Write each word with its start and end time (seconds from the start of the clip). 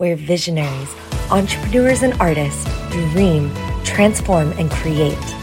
where 0.00 0.16
visionaries, 0.16 0.94
entrepreneurs, 1.30 2.02
and 2.02 2.14
artists 2.14 2.64
dream, 2.90 3.52
transform, 3.84 4.50
and 4.52 4.70
create. 4.70 5.36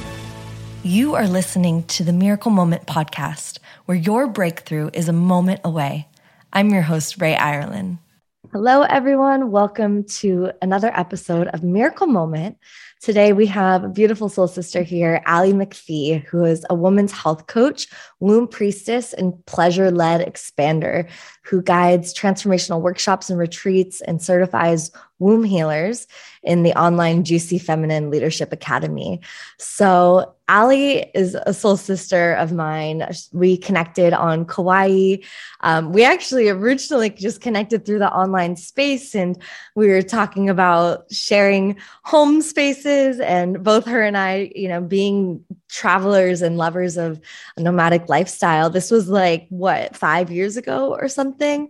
You 0.81 1.13
are 1.13 1.27
listening 1.27 1.83
to 1.83 2.03
the 2.03 2.11
Miracle 2.11 2.49
Moment 2.49 2.87
podcast, 2.87 3.59
where 3.85 3.95
your 3.95 4.25
breakthrough 4.25 4.89
is 4.93 5.07
a 5.07 5.13
moment 5.13 5.61
away. 5.63 6.07
I'm 6.51 6.71
your 6.71 6.81
host, 6.81 7.21
Rae 7.21 7.35
Irelan. 7.35 7.99
Hello, 8.53 8.83
everyone. 8.83 9.51
Welcome 9.51 10.05
to 10.05 10.51
another 10.61 10.89
episode 10.95 11.47
of 11.49 11.63
Miracle 11.63 12.07
Moment. 12.07 12.57
Today, 13.01 13.33
we 13.33 13.45
have 13.47 13.83
a 13.83 13.89
beautiful 13.89 14.29
soul 14.29 14.47
sister 14.47 14.83
here, 14.83 15.21
Allie 15.25 15.51
McFee, 15.51 16.23
who 16.23 16.45
is 16.45 16.65
a 16.69 16.73
woman's 16.73 17.11
health 17.11 17.47
coach, 17.47 17.87
womb 18.21 18.47
priestess, 18.47 19.11
and 19.11 19.45
pleasure 19.47 19.91
led 19.91 20.25
expander 20.25 21.09
who 21.43 21.61
guides 21.61 22.13
transformational 22.13 22.81
workshops 22.81 23.29
and 23.29 23.37
retreats 23.37 23.99
and 23.99 24.21
certifies 24.21 24.91
womb 25.19 25.43
healers 25.43 26.07
in 26.43 26.63
the 26.63 26.73
online 26.79 27.23
Juicy 27.23 27.59
Feminine 27.59 28.09
Leadership 28.09 28.51
Academy. 28.51 29.19
So, 29.57 30.33
Allie 30.49 31.11
is 31.13 31.35
a 31.45 31.53
soul 31.53 31.75
sister 31.75 32.33
of 32.35 32.53
mine. 32.53 33.05
We 33.33 33.57
connected 33.57 34.13
on 34.13 34.45
Kauai. 34.45 35.17
Um, 35.59 35.91
we 35.91 36.05
actually 36.05 36.47
originally 36.47 37.09
just 37.09 37.41
connected 37.41 37.85
through 37.85 37.99
the 37.99 38.09
online 38.09 38.55
space, 38.55 39.13
and 39.13 39.37
we 39.75 39.89
were 39.89 40.01
talking 40.01 40.49
about 40.49 41.11
sharing 41.11 41.75
home 42.03 42.41
spaces. 42.41 43.19
And 43.19 43.61
both 43.61 43.85
her 43.87 44.01
and 44.01 44.17
I, 44.17 44.51
you 44.55 44.69
know, 44.69 44.79
being 44.79 45.43
travelers 45.67 46.41
and 46.41 46.57
lovers 46.57 46.95
of 46.95 47.19
a 47.57 47.61
nomadic 47.61 48.07
lifestyle. 48.07 48.69
This 48.69 48.89
was 48.89 49.09
like 49.09 49.47
what 49.49 49.97
five 49.97 50.31
years 50.31 50.55
ago 50.55 50.93
or 50.93 51.09
something. 51.09 51.69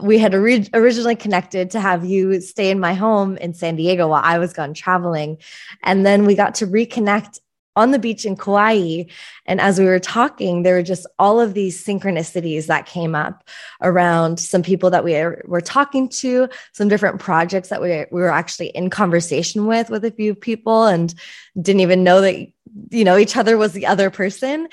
We 0.00 0.18
had 0.18 0.32
ori- 0.32 0.68
originally 0.74 1.16
connected 1.16 1.70
to 1.72 1.80
have 1.80 2.04
you 2.04 2.40
stay 2.40 2.70
in 2.70 2.78
my 2.78 2.94
home 2.94 3.36
in 3.38 3.52
San 3.52 3.74
Diego 3.74 4.01
while 4.08 4.22
I 4.24 4.38
was 4.38 4.52
gone 4.52 4.74
traveling, 4.74 5.38
and 5.82 6.04
then 6.04 6.24
we 6.26 6.34
got 6.34 6.54
to 6.56 6.66
reconnect 6.66 7.40
on 7.76 7.90
the 7.90 7.98
beach 7.98 8.24
in 8.24 8.36
Kauai. 8.36 9.04
And 9.46 9.60
as 9.60 9.78
we 9.78 9.86
were 9.86 9.98
talking, 9.98 10.62
there 10.62 10.74
were 10.74 10.82
just 10.82 11.06
all 11.18 11.40
of 11.40 11.54
these 11.54 11.84
synchronicities 11.84 12.66
that 12.66 12.86
came 12.86 13.14
up 13.14 13.44
around 13.80 14.38
some 14.38 14.62
people 14.62 14.90
that 14.90 15.04
we 15.04 15.14
were 15.44 15.60
talking 15.60 16.08
to, 16.08 16.48
some 16.72 16.88
different 16.88 17.20
projects 17.20 17.68
that 17.70 17.80
we, 17.80 18.04
we 18.10 18.20
were 18.20 18.30
actually 18.30 18.68
in 18.68 18.90
conversation 18.90 19.66
with, 19.66 19.90
with 19.90 20.04
a 20.04 20.10
few 20.10 20.34
people 20.34 20.84
and 20.84 21.14
didn't 21.60 21.80
even 21.80 22.04
know 22.04 22.20
that, 22.20 22.34
you 22.90 23.04
know, 23.04 23.18
each 23.18 23.36
other 23.36 23.58
was 23.58 23.72
the 23.72 23.86
other 23.86 24.10
person. 24.10 24.68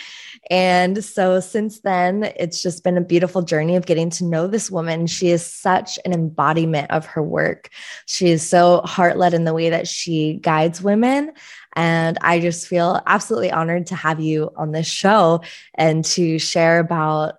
And 0.50 1.03
so 1.03 1.39
since 1.39 1.81
then, 1.81 2.31
it's 2.38 2.61
just 2.61 2.83
been 2.83 2.97
a 2.97 3.02
beautiful 3.02 3.42
journey 3.42 3.75
of 3.75 3.86
getting 3.86 4.09
to 4.11 4.23
know 4.23 4.47
this 4.47 4.72
woman. 4.72 5.05
She 5.05 5.30
is 5.30 5.45
such 5.45 6.00
an 6.05 6.14
embodiment 6.14 6.92
of 6.92 7.05
her 7.08 7.22
work. 7.22 7.70
She 8.05 8.27
is 8.27 8.47
so 8.47 8.81
heart 8.81 9.17
led 9.17 9.33
in 9.33 9.44
the 9.44 9.53
way 9.53 9.70
that 9.70 9.88
she 9.88 10.36
guides 10.36 10.81
women. 10.81 11.33
And 11.75 12.17
I 12.22 12.39
just 12.39 12.67
feel 12.67 13.02
absolutely 13.06 13.52
honored 13.52 13.88
to 13.88 13.95
have 13.95 14.20
you 14.20 14.52
on 14.56 14.72
this 14.72 14.88
show 14.88 15.42
and 15.76 16.03
to 16.06 16.39
share 16.39 16.80
about 16.80 17.36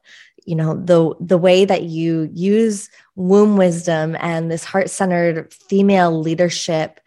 you 0.46 0.54
know 0.56 0.74
the 0.74 1.14
the 1.20 1.38
way 1.38 1.64
that 1.64 1.82
you 1.82 2.30
use 2.32 2.88
womb 3.14 3.56
wisdom 3.56 4.16
and 4.20 4.50
this 4.50 4.64
heart-centered 4.64 5.52
female 5.52 6.18
leadership 6.20 7.00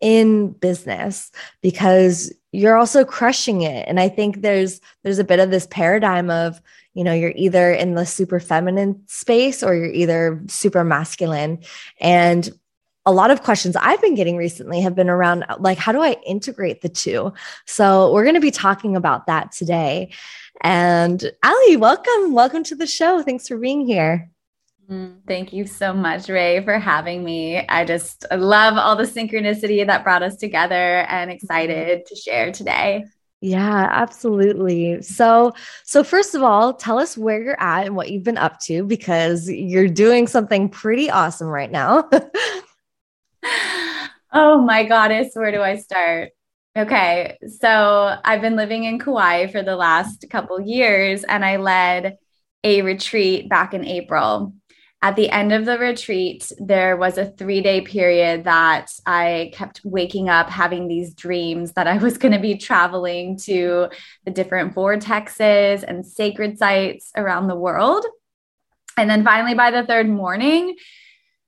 in 0.00 0.52
business 0.52 1.32
because 1.60 2.32
you're 2.52 2.76
also 2.76 3.04
crushing 3.04 3.62
it. 3.62 3.86
And 3.88 3.98
i 3.98 4.08
think 4.08 4.42
there's 4.42 4.80
there's 5.02 5.18
a 5.18 5.24
bit 5.24 5.40
of 5.40 5.50
this 5.50 5.66
paradigm 5.66 6.30
of 6.30 6.62
you 6.94 7.04
know 7.04 7.12
you're 7.12 7.32
either 7.34 7.72
in 7.72 7.94
the 7.94 8.06
super 8.06 8.40
feminine 8.40 9.02
space 9.06 9.62
or 9.62 9.74
you're 9.74 9.92
either 9.92 10.42
super 10.46 10.84
masculine. 10.84 11.58
And 12.00 12.48
a 13.08 13.10
lot 13.10 13.30
of 13.30 13.42
questions 13.42 13.74
I've 13.74 14.02
been 14.02 14.14
getting 14.14 14.36
recently 14.36 14.82
have 14.82 14.94
been 14.94 15.08
around 15.08 15.46
like, 15.60 15.78
how 15.78 15.92
do 15.92 16.02
I 16.02 16.16
integrate 16.26 16.82
the 16.82 16.90
two? 16.90 17.32
So 17.64 18.12
we're 18.12 18.24
going 18.24 18.34
to 18.34 18.40
be 18.40 18.50
talking 18.50 18.96
about 18.96 19.26
that 19.28 19.50
today. 19.50 20.10
And 20.60 21.32
Allie, 21.42 21.78
welcome. 21.78 22.34
Welcome 22.34 22.64
to 22.64 22.74
the 22.74 22.86
show. 22.86 23.22
Thanks 23.22 23.48
for 23.48 23.56
being 23.56 23.86
here. 23.86 24.30
Mm, 24.90 25.20
thank 25.26 25.54
you 25.54 25.66
so 25.66 25.94
much, 25.94 26.28
Rae, 26.28 26.62
for 26.62 26.78
having 26.78 27.24
me. 27.24 27.66
I 27.66 27.86
just 27.86 28.26
love 28.30 28.76
all 28.76 28.94
the 28.94 29.04
synchronicity 29.04 29.86
that 29.86 30.04
brought 30.04 30.22
us 30.22 30.36
together 30.36 31.06
and 31.08 31.30
excited 31.30 32.04
to 32.04 32.14
share 32.14 32.52
today. 32.52 33.06
Yeah, 33.40 33.88
absolutely. 33.90 35.00
So, 35.00 35.54
so 35.84 36.04
first 36.04 36.34
of 36.34 36.42
all, 36.42 36.74
tell 36.74 36.98
us 36.98 37.16
where 37.16 37.42
you're 37.42 37.60
at 37.60 37.86
and 37.86 37.96
what 37.96 38.10
you've 38.10 38.24
been 38.24 38.36
up 38.36 38.60
to 38.62 38.84
because 38.84 39.48
you're 39.48 39.88
doing 39.88 40.26
something 40.26 40.68
pretty 40.68 41.08
awesome 41.08 41.48
right 41.48 41.70
now. 41.70 42.06
oh 44.32 44.62
my 44.64 44.84
goddess, 44.84 45.30
where 45.34 45.52
do 45.52 45.60
I 45.60 45.76
start? 45.76 46.30
Okay, 46.76 47.38
so 47.58 48.16
I've 48.24 48.40
been 48.40 48.56
living 48.56 48.84
in 48.84 48.98
Kauai 48.98 49.48
for 49.48 49.62
the 49.62 49.76
last 49.76 50.24
couple 50.30 50.60
years 50.60 51.24
and 51.24 51.44
I 51.44 51.56
led 51.56 52.18
a 52.62 52.82
retreat 52.82 53.48
back 53.48 53.74
in 53.74 53.84
April. 53.84 54.52
At 55.00 55.14
the 55.14 55.30
end 55.30 55.52
of 55.52 55.64
the 55.64 55.78
retreat, 55.78 56.50
there 56.58 56.96
was 56.96 57.18
a 57.18 57.26
three 57.26 57.60
day 57.60 57.80
period 57.80 58.44
that 58.44 58.90
I 59.06 59.52
kept 59.54 59.80
waking 59.84 60.28
up 60.28 60.50
having 60.50 60.88
these 60.88 61.14
dreams 61.14 61.72
that 61.72 61.86
I 61.86 61.98
was 61.98 62.18
going 62.18 62.32
to 62.32 62.40
be 62.40 62.56
traveling 62.56 63.36
to 63.38 63.88
the 64.24 64.30
different 64.30 64.74
vortexes 64.74 65.84
and 65.84 66.04
sacred 66.04 66.58
sites 66.58 67.12
around 67.16 67.46
the 67.46 67.56
world. 67.56 68.04
And 68.96 69.08
then 69.08 69.24
finally, 69.24 69.54
by 69.54 69.70
the 69.70 69.86
third 69.86 70.08
morning, 70.08 70.74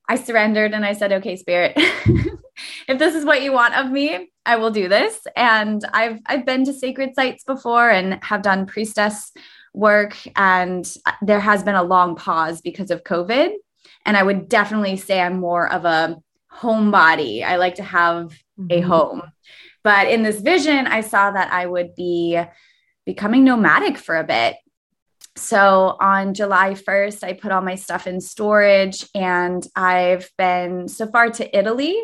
I 0.07 0.15
surrendered 0.15 0.73
and 0.73 0.85
I 0.85 0.93
said, 0.93 1.11
okay, 1.13 1.35
spirit, 1.35 1.73
if 2.87 2.99
this 2.99 3.15
is 3.15 3.25
what 3.25 3.41
you 3.41 3.53
want 3.53 3.75
of 3.75 3.91
me, 3.91 4.29
I 4.45 4.57
will 4.57 4.71
do 4.71 4.87
this. 4.89 5.19
And 5.35 5.81
I've 5.93 6.19
I've 6.25 6.45
been 6.45 6.65
to 6.65 6.73
sacred 6.73 7.15
sites 7.15 7.43
before 7.43 7.89
and 7.89 8.23
have 8.23 8.41
done 8.41 8.65
priestess 8.65 9.31
work 9.73 10.17
and 10.35 10.91
there 11.21 11.39
has 11.39 11.63
been 11.63 11.75
a 11.75 11.83
long 11.83 12.15
pause 12.15 12.61
because 12.61 12.91
of 12.91 13.03
COVID. 13.03 13.51
And 14.05 14.17
I 14.17 14.23
would 14.23 14.49
definitely 14.49 14.97
say 14.97 15.21
I'm 15.21 15.39
more 15.39 15.71
of 15.71 15.85
a 15.85 16.17
homebody. 16.51 17.43
I 17.43 17.55
like 17.57 17.75
to 17.75 17.83
have 17.83 18.33
mm-hmm. 18.59 18.67
a 18.71 18.81
home. 18.81 19.21
But 19.83 20.09
in 20.09 20.23
this 20.23 20.41
vision, 20.41 20.87
I 20.87 21.01
saw 21.01 21.31
that 21.31 21.51
I 21.51 21.65
would 21.65 21.95
be 21.95 22.39
becoming 23.05 23.43
nomadic 23.43 23.97
for 23.97 24.17
a 24.17 24.23
bit 24.23 24.55
so 25.41 25.97
on 25.99 26.33
July 26.33 26.75
1st, 26.75 27.23
I 27.23 27.33
put 27.33 27.51
all 27.51 27.61
my 27.61 27.75
stuff 27.75 28.07
in 28.07 28.21
storage 28.21 29.07
and 29.15 29.65
I've 29.75 30.29
been 30.37 30.87
so 30.87 31.07
far 31.07 31.29
to 31.31 31.57
Italy. 31.57 31.97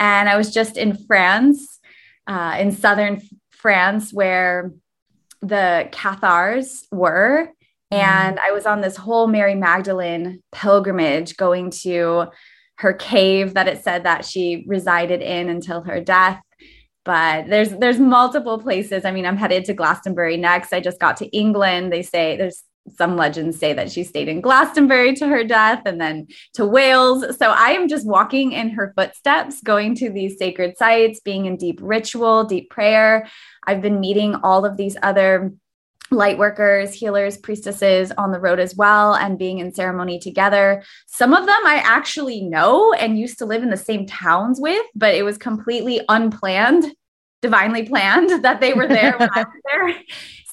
And 0.00 0.28
I 0.28 0.36
was 0.36 0.52
just 0.52 0.76
in 0.76 0.96
France, 0.96 1.78
uh, 2.26 2.56
in 2.58 2.72
southern 2.72 3.22
France, 3.50 4.12
where 4.12 4.72
the 5.40 5.88
Cathars 5.92 6.86
were. 6.90 7.48
Mm. 7.92 7.98
And 7.98 8.40
I 8.40 8.50
was 8.50 8.66
on 8.66 8.80
this 8.80 8.96
whole 8.96 9.28
Mary 9.28 9.54
Magdalene 9.54 10.42
pilgrimage 10.52 11.36
going 11.36 11.70
to 11.82 12.26
her 12.78 12.92
cave 12.92 13.54
that 13.54 13.68
it 13.68 13.84
said 13.84 14.04
that 14.04 14.24
she 14.24 14.64
resided 14.66 15.22
in 15.22 15.48
until 15.48 15.82
her 15.82 16.00
death 16.00 16.42
but 17.04 17.48
there's 17.48 17.70
there's 17.70 17.98
multiple 17.98 18.58
places. 18.58 19.04
I 19.04 19.10
mean, 19.10 19.26
I'm 19.26 19.36
headed 19.36 19.64
to 19.66 19.74
Glastonbury 19.74 20.36
next. 20.36 20.72
I 20.72 20.80
just 20.80 20.98
got 20.98 21.16
to 21.18 21.26
England. 21.36 21.92
They 21.92 22.02
say 22.02 22.36
there's 22.36 22.62
some 22.96 23.16
legends 23.16 23.58
say 23.58 23.72
that 23.72 23.90
she 23.90 24.04
stayed 24.04 24.28
in 24.28 24.40
Glastonbury 24.40 25.14
to 25.14 25.26
her 25.26 25.42
death 25.42 25.82
and 25.86 26.00
then 26.00 26.26
to 26.54 26.66
Wales. 26.66 27.24
So 27.38 27.50
I 27.50 27.70
am 27.70 27.88
just 27.88 28.06
walking 28.06 28.52
in 28.52 28.70
her 28.70 28.92
footsteps, 28.96 29.62
going 29.62 29.94
to 29.96 30.10
these 30.10 30.36
sacred 30.38 30.76
sites, 30.76 31.20
being 31.20 31.46
in 31.46 31.56
deep 31.56 31.78
ritual, 31.82 32.44
deep 32.44 32.70
prayer. 32.70 33.26
I've 33.66 33.80
been 33.80 34.00
meeting 34.00 34.34
all 34.42 34.66
of 34.66 34.76
these 34.76 34.96
other 35.02 35.52
light 36.10 36.38
workers, 36.38 36.92
healers, 36.92 37.36
priestesses 37.36 38.12
on 38.12 38.30
the 38.30 38.38
road 38.38 38.60
as 38.60 38.76
well, 38.76 39.14
and 39.14 39.38
being 39.38 39.58
in 39.58 39.72
ceremony 39.72 40.18
together. 40.18 40.82
Some 41.06 41.32
of 41.32 41.46
them 41.46 41.60
I 41.66 41.82
actually 41.84 42.42
know 42.42 42.92
and 42.92 43.18
used 43.18 43.38
to 43.38 43.46
live 43.46 43.62
in 43.62 43.70
the 43.70 43.76
same 43.76 44.06
towns 44.06 44.60
with, 44.60 44.84
but 44.94 45.14
it 45.14 45.22
was 45.22 45.38
completely 45.38 46.00
unplanned, 46.08 46.84
divinely 47.42 47.86
planned 47.86 48.30
that 48.44 48.60
they 48.60 48.74
were 48.74 48.86
there 48.86 49.16
when 49.18 49.30
I 49.32 49.44
was 49.44 49.62
there. 49.72 50.02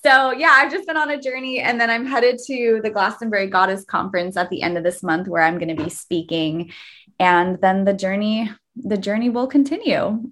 So, 0.03 0.31
yeah, 0.31 0.50
I've 0.53 0.71
just 0.71 0.88
been 0.88 0.98
on 0.98 1.12
a 1.12 1.21
journey 1.21 1.59
and 1.59 1.80
then 1.80 1.92
I'm 1.92 2.07
headed 2.07 2.39
to 2.47 2.80
the 2.83 2.89
Glastonbury 2.89 3.45
Goddess 3.47 3.86
Conference 3.86 4.36
at 4.36 4.50
the 4.50 4.63
end 4.63 4.75
of 4.75 4.83
this 4.83 5.04
month 5.04 5.27
where 5.27 5.44
I'm 5.44 5.59
going 5.59 5.75
to 5.75 5.83
be 5.83 5.92
speaking 5.92 6.71
and 7.19 7.62
then 7.62 7.86
the 7.86 7.94
journey 7.94 8.50
the 8.75 8.97
journey 8.97 9.29
will 9.29 9.47
continue. 9.47 10.31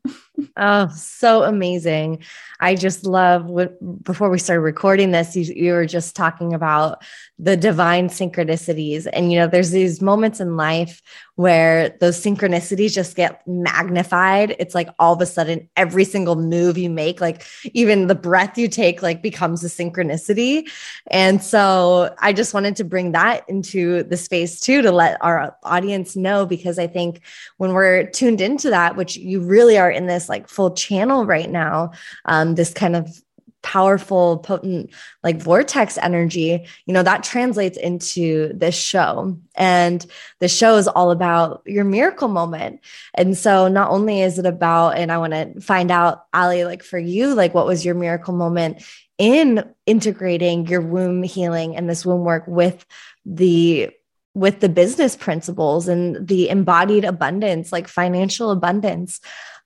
Oh, 0.55 0.87
so 0.89 1.43
amazing. 1.43 2.23
I 2.59 2.75
just 2.75 3.05
love 3.05 3.45
what 3.45 4.03
before 4.03 4.29
we 4.29 4.39
started 4.39 4.61
recording 4.61 5.11
this, 5.11 5.35
you, 5.35 5.43
you 5.43 5.73
were 5.73 5.85
just 5.85 6.15
talking 6.15 6.53
about 6.53 7.03
the 7.37 7.57
divine 7.57 8.07
synchronicities. 8.07 9.07
And, 9.11 9.31
you 9.31 9.39
know, 9.39 9.47
there's 9.47 9.71
these 9.71 10.01
moments 10.01 10.39
in 10.39 10.55
life 10.55 11.01
where 11.39 11.95
those 12.01 12.21
synchronicities 12.21 12.91
just 12.91 13.15
get 13.15 13.47
magnified. 13.47 14.57
It's 14.59 14.75
like 14.75 14.89
all 14.99 15.13
of 15.13 15.21
a 15.21 15.25
sudden, 15.25 15.69
every 15.77 16.03
single 16.03 16.35
move 16.35 16.77
you 16.77 16.89
make, 16.89 17.21
like 17.21 17.45
even 17.71 18.07
the 18.07 18.13
breath 18.13 18.57
you 18.57 18.67
take, 18.67 19.01
like 19.01 19.21
becomes 19.21 19.63
a 19.63 19.69
synchronicity. 19.69 20.69
And 21.07 21.41
so 21.41 22.13
I 22.19 22.33
just 22.33 22.53
wanted 22.53 22.75
to 22.75 22.83
bring 22.83 23.13
that 23.13 23.47
into 23.47 24.03
the 24.03 24.17
space 24.17 24.59
too 24.59 24.81
to 24.81 24.91
let 24.91 25.17
our 25.21 25.55
audience 25.63 26.17
know, 26.17 26.45
because 26.45 26.77
I 26.77 26.87
think 26.87 27.21
when 27.55 27.71
we're 27.71 28.09
tuned 28.09 28.41
into 28.41 28.69
that, 28.71 28.97
which 28.97 29.15
you 29.15 29.39
really 29.39 29.77
are 29.77 29.89
in 29.89 30.07
this 30.07 30.27
like 30.27 30.49
full 30.49 30.71
channel 30.71 31.25
right 31.25 31.49
now, 31.49 31.93
um, 32.25 32.55
this 32.55 32.73
kind 32.73 32.97
of 32.97 33.17
powerful, 33.61 34.37
potent, 34.39 34.91
like 35.23 35.41
vortex 35.41 35.97
energy, 35.97 36.65
you 36.85 36.93
know, 36.93 37.03
that 37.03 37.23
translates 37.23 37.77
into 37.77 38.51
this 38.53 38.75
show. 38.75 39.37
And 39.55 40.05
the 40.39 40.47
show 40.47 40.77
is 40.77 40.87
all 40.87 41.11
about 41.11 41.61
your 41.65 41.83
miracle 41.83 42.29
moment. 42.29 42.79
And 43.13 43.37
so 43.37 43.67
not 43.67 43.91
only 43.91 44.21
is 44.21 44.39
it 44.39 44.45
about, 44.45 44.97
and 44.97 45.11
I 45.11 45.17
want 45.17 45.33
to 45.33 45.59
find 45.61 45.91
out, 45.91 46.25
Allie, 46.33 46.65
like 46.65 46.83
for 46.83 46.99
you, 46.99 47.33
like 47.33 47.53
what 47.53 47.65
was 47.65 47.85
your 47.85 47.95
miracle 47.95 48.33
moment 48.33 48.83
in 49.17 49.63
integrating 49.85 50.65
your 50.67 50.81
womb 50.81 51.23
healing 51.23 51.75
and 51.75 51.89
this 51.89 52.05
womb 52.05 52.23
work 52.23 52.45
with 52.47 52.85
the 53.25 53.91
with 54.33 54.61
the 54.61 54.69
business 54.69 55.15
principles 55.15 55.87
and 55.87 56.27
the 56.27 56.49
embodied 56.49 57.03
abundance 57.03 57.71
like 57.71 57.87
financial 57.87 58.51
abundance 58.51 59.19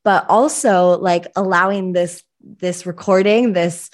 but 0.03 0.25
also 0.27 0.97
like 0.97 1.27
allowing 1.35 1.93
this 1.93 2.23
this 2.43 2.85
recording, 2.85 3.53
this 3.53 3.89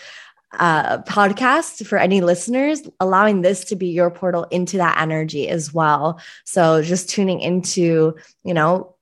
uh, 0.57 0.99
podcast 1.03 1.85
for 1.85 1.97
any 1.97 2.21
listeners, 2.21 2.81
allowing 2.99 3.41
this 3.41 3.65
to 3.65 3.75
be 3.75 3.87
your 3.87 4.09
portal 4.09 4.45
into 4.45 4.77
that 4.77 4.99
energy 4.99 5.47
as 5.47 5.73
well. 5.73 6.19
So 6.43 6.81
just 6.81 7.09
tuning 7.09 7.39
into, 7.39 8.15
you 8.43 8.53
know, 8.53 8.95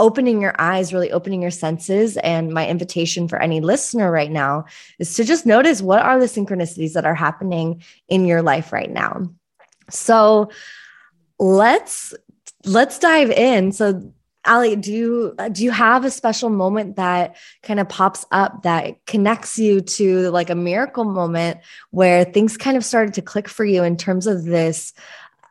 opening 0.00 0.40
your 0.40 0.54
eyes, 0.58 0.92
really 0.92 1.12
opening 1.12 1.42
your 1.42 1.50
senses. 1.50 2.16
And 2.16 2.52
my 2.52 2.66
invitation 2.66 3.28
for 3.28 3.40
any 3.40 3.60
listener 3.60 4.10
right 4.10 4.30
now 4.30 4.64
is 4.98 5.14
to 5.14 5.24
just 5.24 5.46
notice 5.46 5.82
what 5.82 6.02
are 6.02 6.18
the 6.18 6.26
synchronicities 6.26 6.94
that 6.94 7.04
are 7.04 7.14
happening 7.14 7.84
in 8.08 8.24
your 8.24 8.42
life 8.42 8.72
right 8.72 8.90
now. 8.90 9.30
So 9.90 10.50
let's 11.38 12.14
let's 12.64 12.98
dive 12.98 13.30
in. 13.30 13.72
So 13.72 14.12
Allie, 14.46 14.76
do 14.76 14.92
you 14.92 15.34
do 15.52 15.62
you 15.62 15.70
have 15.70 16.04
a 16.04 16.10
special 16.10 16.48
moment 16.48 16.96
that 16.96 17.36
kind 17.62 17.78
of 17.78 17.88
pops 17.88 18.24
up 18.30 18.62
that 18.62 19.04
connects 19.06 19.58
you 19.58 19.82
to 19.82 20.30
like 20.30 20.48
a 20.48 20.54
miracle 20.54 21.04
moment 21.04 21.60
where 21.90 22.24
things 22.24 22.56
kind 22.56 22.76
of 22.76 22.84
started 22.84 23.14
to 23.14 23.22
click 23.22 23.48
for 23.48 23.64
you 23.64 23.82
in 23.82 23.96
terms 23.96 24.26
of 24.26 24.44
this 24.44 24.94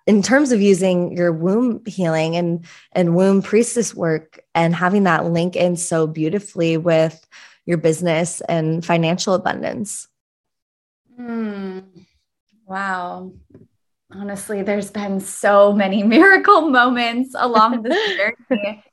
in 0.07 0.24
terms 0.24 0.51
of 0.51 0.59
using 0.59 1.15
your 1.15 1.31
womb 1.31 1.86
healing 1.86 2.36
and 2.36 2.65
and 2.94 3.15
womb 3.15 3.44
priestess 3.44 3.94
work 3.94 4.44
and 4.56 4.74
having 4.74 5.03
that 5.03 5.25
link 5.25 5.56
in 5.56 5.75
so 5.75 6.07
beautifully 6.07 6.75
with 6.77 7.27
your 7.68 7.77
business 7.77 8.41
and 8.41 8.83
financial 8.83 9.36
abundance? 9.36 10.07
Hmm. 11.15 11.81
Wow 12.65 13.33
honestly, 14.11 14.63
there's 14.63 14.91
been 14.91 15.19
so 15.19 15.73
many 15.73 16.03
miracle 16.15 16.69
moments 16.69 17.35
along 17.38 17.83
this 17.83 18.17
journey. 18.50 18.83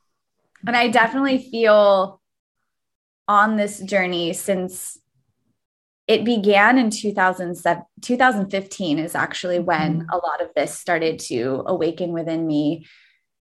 and 0.66 0.76
I 0.76 0.88
definitely 0.88 1.38
feel 1.38 2.20
on 3.28 3.56
this 3.56 3.80
journey 3.80 4.32
since 4.32 4.98
it 6.06 6.24
began 6.24 6.78
in 6.78 6.90
2007 6.90 7.82
2015 8.00 8.98
is 9.00 9.16
actually 9.16 9.58
when 9.58 10.00
mm-hmm. 10.00 10.10
a 10.10 10.16
lot 10.16 10.40
of 10.40 10.48
this 10.54 10.72
started 10.72 11.18
to 11.18 11.64
awaken 11.66 12.12
within 12.12 12.46
me 12.46 12.86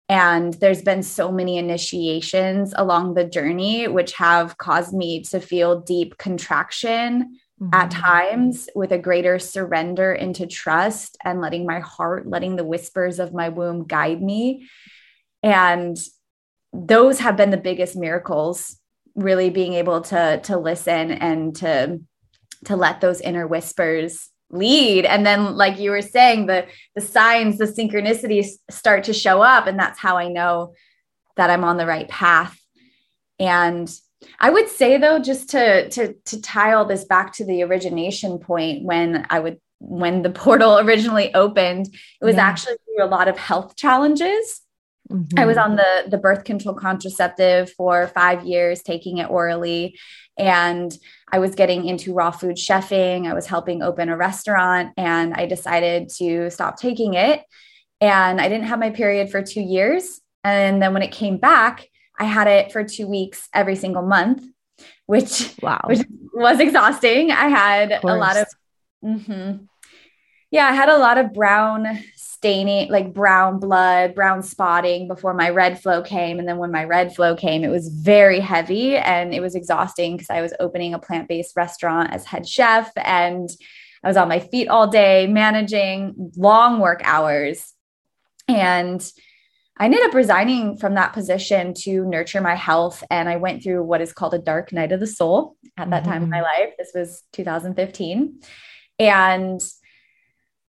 and 0.07 0.53
there's 0.55 0.81
been 0.81 1.03
so 1.03 1.31
many 1.31 1.57
initiations 1.57 2.73
along 2.77 3.15
the 3.15 3.25
journey 3.25 3.87
which 3.87 4.13
have 4.13 4.57
caused 4.57 4.93
me 4.93 5.21
to 5.23 5.41
feel 5.41 5.81
deep 5.81 6.17
contraction 6.17 7.37
mm-hmm. 7.61 7.73
at 7.73 7.91
times 7.91 8.69
with 8.75 8.91
a 8.91 8.97
greater 8.97 9.39
surrender 9.39 10.13
into 10.13 10.47
trust 10.47 11.17
and 11.23 11.41
letting 11.41 11.65
my 11.65 11.79
heart, 11.79 12.27
letting 12.27 12.55
the 12.55 12.63
whispers 12.63 13.19
of 13.19 13.33
my 13.33 13.49
womb 13.49 13.85
guide 13.85 14.21
me. 14.21 14.67
And 15.43 15.97
those 16.73 17.19
have 17.19 17.37
been 17.37 17.51
the 17.51 17.57
biggest 17.57 17.95
miracles, 17.95 18.77
really 19.15 19.49
being 19.49 19.73
able 19.73 20.01
to, 20.01 20.39
to 20.43 20.57
listen 20.57 21.11
and 21.11 21.55
to, 21.57 22.01
to 22.65 22.75
let 22.75 23.01
those 23.01 23.21
inner 23.21 23.47
whispers 23.47 24.29
lead 24.51 25.05
and 25.05 25.25
then 25.25 25.55
like 25.55 25.79
you 25.79 25.89
were 25.89 26.03
saying 26.03 26.45
the 26.45 26.65
the 26.93 27.01
signs 27.01 27.57
the 27.57 27.65
synchronicities 27.65 28.49
start 28.69 29.03
to 29.05 29.13
show 29.13 29.41
up 29.41 29.65
and 29.65 29.77
that's 29.77 29.99
how 29.99 30.17
i 30.17 30.27
know 30.27 30.73
that 31.35 31.49
i'm 31.49 31.63
on 31.63 31.77
the 31.77 31.85
right 31.85 32.07
path 32.09 32.55
and 33.39 33.91
I 34.39 34.49
would 34.49 34.69
say 34.69 34.97
though, 34.97 35.19
just 35.19 35.49
to 35.49 35.89
to 35.89 36.13
to 36.13 36.41
tie 36.41 36.73
all 36.73 36.85
this 36.85 37.05
back 37.05 37.33
to 37.33 37.45
the 37.45 37.63
origination 37.63 38.39
point 38.39 38.83
when 38.83 39.25
I 39.29 39.39
would 39.39 39.59
when 39.79 40.21
the 40.21 40.29
portal 40.43 40.79
originally 40.79 41.33
opened, 41.33 41.87
it 41.87 42.25
was 42.25 42.35
yeah. 42.35 42.47
actually 42.47 42.75
through 42.85 43.05
a 43.05 43.07
lot 43.07 43.27
of 43.27 43.37
health 43.37 43.75
challenges. 43.75 44.61
Mm-hmm. 45.11 45.37
I 45.37 45.45
was 45.45 45.57
on 45.57 45.75
the 45.75 46.05
the 46.07 46.17
birth 46.17 46.43
control 46.43 46.75
contraceptive 46.75 47.71
for 47.73 48.07
five 48.07 48.43
years, 48.43 48.81
taking 48.81 49.19
it 49.19 49.29
orally, 49.29 49.99
and 50.37 50.97
I 51.31 51.39
was 51.39 51.55
getting 51.55 51.85
into 51.85 52.13
raw 52.13 52.31
food 52.31 52.55
chefing. 52.55 53.27
I 53.27 53.33
was 53.33 53.45
helping 53.45 53.83
open 53.83 54.09
a 54.09 54.17
restaurant, 54.17 54.93
and 54.97 55.33
I 55.33 55.45
decided 55.45 56.09
to 56.17 56.49
stop 56.49 56.79
taking 56.79 57.13
it. 57.13 57.43
And 58.01 58.41
I 58.41 58.49
didn't 58.49 58.67
have 58.67 58.79
my 58.79 58.89
period 58.89 59.29
for 59.29 59.41
two 59.41 59.61
years. 59.61 60.19
And 60.43 60.81
then 60.81 60.93
when 60.93 61.01
it 61.01 61.11
came 61.11 61.37
back, 61.37 61.87
I 62.19 62.25
had 62.25 62.47
it 62.47 62.71
for 62.71 62.83
two 62.83 63.07
weeks 63.07 63.49
every 63.53 63.75
single 63.75 64.03
month, 64.03 64.45
which 65.05 65.53
wow, 65.61 65.81
which 65.85 66.01
was 66.33 66.59
exhausting. 66.59 67.31
I 67.31 67.47
had 67.47 67.99
a 68.03 68.15
lot 68.15 68.37
of, 68.37 68.47
mm-hmm. 69.03 69.65
yeah, 70.51 70.65
I 70.65 70.73
had 70.73 70.89
a 70.89 70.97
lot 70.97 71.17
of 71.17 71.33
brown 71.33 71.99
staining, 72.15 72.91
like 72.91 73.13
brown 73.13 73.59
blood, 73.59 74.15
brown 74.15 74.43
spotting 74.43 75.07
before 75.07 75.33
my 75.33 75.49
red 75.49 75.81
flow 75.81 76.01
came, 76.01 76.39
and 76.39 76.47
then 76.47 76.57
when 76.57 76.71
my 76.71 76.83
red 76.83 77.15
flow 77.15 77.35
came, 77.35 77.63
it 77.63 77.69
was 77.69 77.89
very 77.89 78.39
heavy 78.39 78.97
and 78.97 79.33
it 79.33 79.41
was 79.41 79.55
exhausting 79.55 80.15
because 80.15 80.29
I 80.29 80.41
was 80.41 80.53
opening 80.59 80.93
a 80.93 80.99
plant 80.99 81.27
based 81.27 81.55
restaurant 81.55 82.13
as 82.13 82.25
head 82.25 82.47
chef 82.47 82.91
and. 82.97 83.49
I 84.03 84.07
was 84.07 84.17
on 84.17 84.27
my 84.27 84.37
feet 84.37 84.67
all 84.67 84.85
day, 84.85 85.25
managing 85.25 86.31
long 86.37 86.79
work 86.79 87.01
hours. 87.03 87.73
And 88.47 89.01
I 89.77 89.85
ended 89.85 90.03
up 90.03 90.13
resigning 90.13 90.77
from 90.77 90.95
that 90.95 91.13
position 91.13 91.73
to 91.79 92.05
nurture 92.05 92.39
my 92.39 92.55
health. 92.55 93.03
And 93.09 93.27
I 93.27 93.35
went 93.35 93.61
through 93.61 93.83
what 93.83 94.01
is 94.01 94.13
called 94.13 94.33
a 94.33 94.39
dark 94.39 94.71
night 94.71 94.91
of 94.91 95.01
the 95.01 95.07
soul 95.07 95.57
at 95.77 95.89
that 95.89 96.03
mm-hmm. 96.03 96.11
time 96.11 96.23
in 96.23 96.29
my 96.29 96.37
mm-hmm. 96.37 96.63
life. 96.63 96.73
This 96.77 96.91
was 96.95 97.23
2015. 97.33 98.39
And 98.99 99.61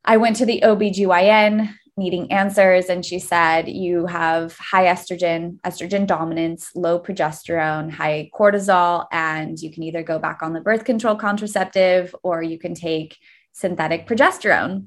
I 0.05 0.17
went 0.17 0.37
to 0.37 0.47
the 0.47 0.63
OBGYN 0.65 1.75
needing 1.99 2.33
answers. 2.33 2.87
And 2.87 3.05
she 3.05 3.19
said, 3.19 3.69
You 3.69 4.07
have 4.07 4.57
high 4.57 4.87
estrogen, 4.87 5.61
estrogen 5.61 6.07
dominance, 6.07 6.71
low 6.75 6.99
progesterone, 6.99 7.91
high 7.91 8.31
cortisol, 8.35 9.07
and 9.13 9.59
you 9.59 9.71
can 9.71 9.83
either 9.83 10.03
go 10.03 10.19
back 10.19 10.43
on 10.43 10.55
the 10.55 10.61
birth 10.61 10.85
control 10.85 11.15
contraceptive 11.15 12.17
or 12.23 12.43
you 12.43 12.59
can 12.59 12.75
take 12.75 13.19
synthetic 13.53 14.07
progesterone. 14.07 14.87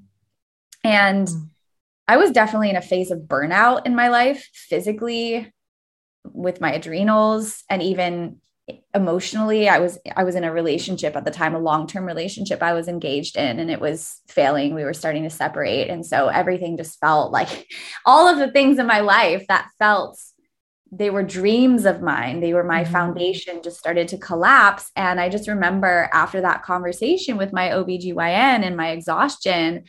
And 0.83 1.27
mm 1.27 1.49
I 2.07 2.17
was 2.17 2.31
definitely 2.31 2.69
in 2.69 2.75
a 2.75 2.81
phase 2.81 3.11
of 3.11 3.19
burnout 3.19 3.85
in 3.85 3.95
my 3.95 4.07
life, 4.07 4.49
physically, 4.53 5.51
with 6.23 6.61
my 6.61 6.73
adrenals, 6.73 7.63
and 7.69 7.81
even 7.81 8.37
emotionally. 8.93 9.69
I 9.69 9.79
was 9.79 9.97
I 10.15 10.23
was 10.23 10.35
in 10.35 10.43
a 10.43 10.51
relationship 10.51 11.15
at 11.15 11.25
the 11.25 11.31
time, 11.31 11.55
a 11.55 11.59
long-term 11.59 12.05
relationship 12.05 12.61
I 12.61 12.73
was 12.73 12.87
engaged 12.87 13.37
in, 13.37 13.59
and 13.59 13.71
it 13.71 13.79
was 13.79 14.21
failing. 14.27 14.73
We 14.73 14.83
were 14.83 14.93
starting 14.93 15.23
to 15.23 15.29
separate. 15.29 15.89
And 15.89 16.05
so 16.05 16.27
everything 16.27 16.77
just 16.77 16.99
felt 16.99 17.31
like 17.31 17.67
all 18.05 18.27
of 18.27 18.37
the 18.37 18.51
things 18.51 18.79
in 18.79 18.87
my 18.87 18.99
life 18.99 19.45
that 19.47 19.69
felt 19.79 20.19
they 20.91 21.09
were 21.09 21.23
dreams 21.23 21.85
of 21.85 22.01
mine. 22.01 22.39
They 22.39 22.53
were 22.53 22.63
my 22.63 22.83
mm-hmm. 22.83 22.93
foundation 22.93 23.61
just 23.61 23.77
started 23.77 24.07
to 24.09 24.17
collapse. 24.17 24.89
And 24.95 25.19
I 25.19 25.29
just 25.29 25.47
remember 25.47 26.09
after 26.13 26.41
that 26.41 26.63
conversation 26.63 27.37
with 27.37 27.51
my 27.51 27.69
OBGYN 27.69 28.63
and 28.63 28.77
my 28.77 28.91
exhaustion, 28.91 29.83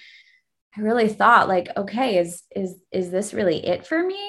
I 0.76 0.80
really 0.80 1.08
thought 1.08 1.48
like, 1.48 1.68
okay, 1.76 2.18
is 2.18 2.42
is 2.54 2.76
is 2.92 3.10
this 3.10 3.34
really 3.34 3.66
it 3.66 3.86
for 3.86 4.02
me? 4.02 4.20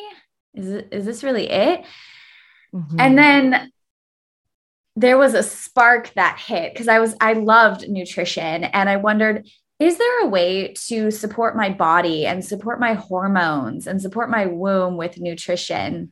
Is 0.54 0.68
is 0.92 1.06
this 1.06 1.24
really 1.24 1.50
it? 1.50 1.86
Mm-hmm. 2.74 3.00
And 3.00 3.18
then 3.18 3.72
there 4.96 5.18
was 5.18 5.34
a 5.34 5.44
spark 5.44 6.14
that 6.16 6.40
hit 6.40 6.74
because 6.74 6.88
I 6.88 7.00
was 7.00 7.16
I 7.22 7.34
loved 7.34 7.88
nutrition 7.88 8.64
and 8.64 8.90
I 8.90 8.98
wondered 8.98 9.48
is 9.80 9.98
there 9.98 10.22
a 10.24 10.28
way 10.28 10.74
to 10.88 11.10
support 11.10 11.56
my 11.56 11.70
body 11.70 12.26
and 12.26 12.44
support 12.44 12.82
my 12.82 12.96
hormones 12.96 13.88
and 13.88 14.02
support 14.02 14.30
my 14.30 14.46
womb 14.46 14.98
with 14.98 15.20
nutrition? 15.20 16.12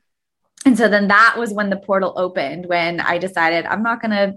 and 0.65 0.77
so 0.77 0.89
then 0.89 1.07
that 1.07 1.35
was 1.37 1.53
when 1.53 1.69
the 1.69 1.77
portal 1.77 2.13
opened 2.17 2.65
when 2.65 2.99
I 2.99 3.19
decided 3.19 3.65
I'm 3.65 3.83
not 3.83 4.01
going 4.01 4.11
to 4.11 4.33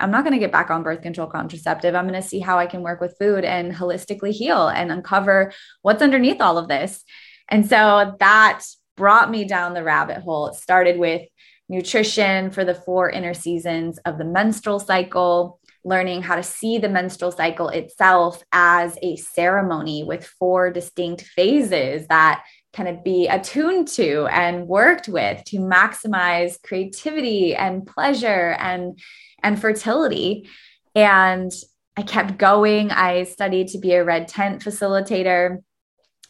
I'm 0.00 0.10
not 0.10 0.24
going 0.24 0.32
to 0.32 0.40
get 0.40 0.52
back 0.52 0.70
on 0.70 0.82
birth 0.82 1.02
control 1.02 1.28
contraceptive. 1.28 1.94
I'm 1.94 2.08
going 2.08 2.20
to 2.20 2.26
see 2.26 2.40
how 2.40 2.58
I 2.58 2.66
can 2.66 2.82
work 2.82 3.00
with 3.00 3.16
food 3.18 3.44
and 3.44 3.72
holistically 3.72 4.32
heal 4.32 4.68
and 4.68 4.90
uncover 4.90 5.52
what's 5.82 6.02
underneath 6.02 6.40
all 6.40 6.58
of 6.58 6.68
this. 6.68 7.04
And 7.48 7.68
so 7.68 8.16
that 8.18 8.64
brought 8.96 9.30
me 9.30 9.44
down 9.44 9.74
the 9.74 9.84
rabbit 9.84 10.18
hole. 10.18 10.48
It 10.48 10.56
started 10.56 10.98
with 10.98 11.22
nutrition 11.68 12.50
for 12.50 12.64
the 12.64 12.74
four 12.74 13.10
inner 13.10 13.34
seasons 13.34 13.98
of 13.98 14.18
the 14.18 14.24
menstrual 14.24 14.80
cycle, 14.80 15.60
learning 15.84 16.22
how 16.22 16.34
to 16.34 16.42
see 16.42 16.78
the 16.78 16.88
menstrual 16.88 17.30
cycle 17.30 17.68
itself 17.68 18.42
as 18.52 18.98
a 19.02 19.16
ceremony 19.16 20.02
with 20.02 20.26
four 20.26 20.70
distinct 20.72 21.22
phases 21.22 22.06
that 22.08 22.42
kind 22.78 22.88
of 22.88 23.02
be 23.02 23.26
attuned 23.26 23.88
to 23.88 24.26
and 24.26 24.68
worked 24.68 25.08
with 25.08 25.42
to 25.44 25.58
maximize 25.58 26.62
creativity 26.62 27.56
and 27.56 27.84
pleasure 27.84 28.56
and 28.60 29.00
and 29.42 29.60
fertility. 29.60 30.48
And 30.94 31.52
i 31.96 32.02
kept 32.02 32.38
going. 32.38 32.92
I 32.92 33.24
studied 33.24 33.68
to 33.68 33.78
be 33.78 33.94
a 33.94 34.04
red 34.04 34.28
tent 34.28 34.62
facilitator 34.62 35.58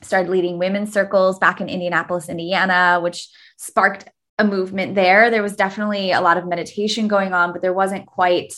started 0.00 0.30
leading 0.30 0.58
women's 0.58 0.92
circles 0.92 1.40
back 1.40 1.60
in 1.60 1.68
indianapolis 1.68 2.28
indiana 2.28 3.00
which 3.02 3.28
sparked 3.58 4.08
a 4.38 4.44
movement 4.44 4.94
there. 4.94 5.30
There 5.30 5.42
was 5.42 5.56
definitely 5.56 6.12
a 6.12 6.20
lot 6.20 6.38
of 6.38 6.46
meditation 6.46 7.08
going 7.08 7.34
on 7.34 7.52
but 7.52 7.60
there 7.60 7.74
wasn't 7.74 8.06
quite 8.06 8.54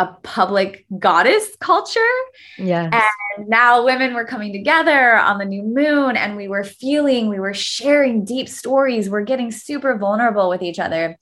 a 0.00 0.06
public 0.22 0.86
goddess 0.98 1.46
culture. 1.60 2.00
Yeah. 2.56 2.88
And 3.36 3.48
now 3.48 3.84
women 3.84 4.14
were 4.14 4.24
coming 4.24 4.50
together 4.50 5.14
on 5.14 5.36
the 5.36 5.44
new 5.44 5.62
moon 5.62 6.16
and 6.16 6.38
we 6.38 6.48
were 6.48 6.64
feeling, 6.64 7.28
we 7.28 7.38
were 7.38 7.52
sharing 7.52 8.24
deep 8.24 8.48
stories. 8.48 9.10
We're 9.10 9.24
getting 9.24 9.52
super 9.52 9.98
vulnerable 9.98 10.48
with 10.48 10.62
each 10.62 10.78
other. 10.78 11.18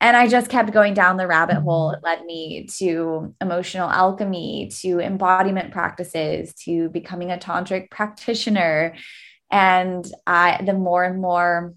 And 0.00 0.16
I 0.16 0.26
just 0.26 0.50
kept 0.50 0.72
going 0.72 0.94
down 0.94 1.16
the 1.16 1.28
rabbit 1.28 1.58
mm-hmm. 1.58 1.64
hole. 1.64 1.92
It 1.92 2.00
led 2.02 2.24
me 2.24 2.66
to 2.78 3.36
emotional 3.40 3.88
alchemy, 3.88 4.72
to 4.80 4.98
embodiment 4.98 5.70
practices, 5.70 6.54
to 6.64 6.88
becoming 6.88 7.30
a 7.30 7.36
tantric 7.36 7.88
practitioner. 7.88 8.96
And 9.48 10.04
I, 10.26 10.60
the 10.64 10.74
more 10.74 11.04
and 11.04 11.20
more, 11.20 11.74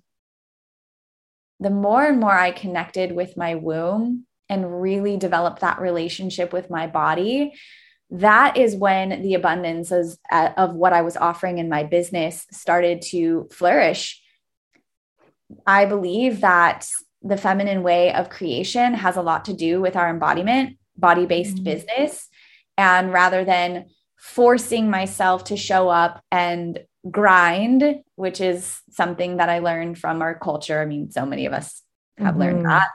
the 1.60 1.70
more 1.70 2.04
and 2.04 2.20
more 2.20 2.34
I 2.36 2.50
connected 2.50 3.12
with 3.12 3.38
my 3.38 3.54
womb, 3.54 4.26
and 4.52 4.82
really 4.82 5.18
develop 5.18 5.60
that 5.60 5.80
relationship 5.80 6.54
with 6.54 6.70
my 6.70 6.86
body, 6.86 7.54
that 8.12 8.58
is 8.58 8.76
when 8.76 9.22
the 9.24 9.34
abundance 9.34 9.92
of, 9.92 10.18
of 10.32 10.76
what 10.76 10.92
I 10.92 11.02
was 11.02 11.16
offering 11.16 11.58
in 11.58 11.70
my 11.70 11.84
business 11.84 12.46
started 12.52 13.02
to 13.04 13.48
flourish. 13.52 14.22
I 15.66 15.86
believe 15.86 16.42
that 16.42 16.88
the 17.24 17.38
feminine 17.38 17.82
way 17.82 18.14
of 18.14 18.30
creation 18.30 18.94
has 18.94 19.16
a 19.16 19.22
lot 19.22 19.46
to 19.46 19.54
do 19.54 19.80
with 19.80 19.96
our 19.96 20.10
embodiment, 20.10 20.78
body 20.98 21.26
based 21.26 21.56
mm-hmm. 21.56 21.64
business. 21.64 22.28
And 22.78 23.14
rather 23.14 23.46
than 23.46 23.86
forcing 24.20 24.90
myself 24.90 25.46
to 25.46 25.58
show 25.58 25.88
up 25.88 26.22
and 26.32 26.80
grind, 27.10 28.04
which 28.16 28.42
is 28.42 28.82
something 28.92 29.38
that 29.38 29.50
I 29.50 29.60
learned 29.60 29.98
from 29.98 30.22
our 30.22 30.38
culture. 30.38 30.80
I 30.80 30.86
mean, 30.86 31.10
so 31.12 31.26
many 31.26 31.46
of 31.46 31.54
us 31.54 31.82
have 32.18 32.34
mm-hmm. 32.34 32.42
learned 32.42 32.66
that 32.66 32.90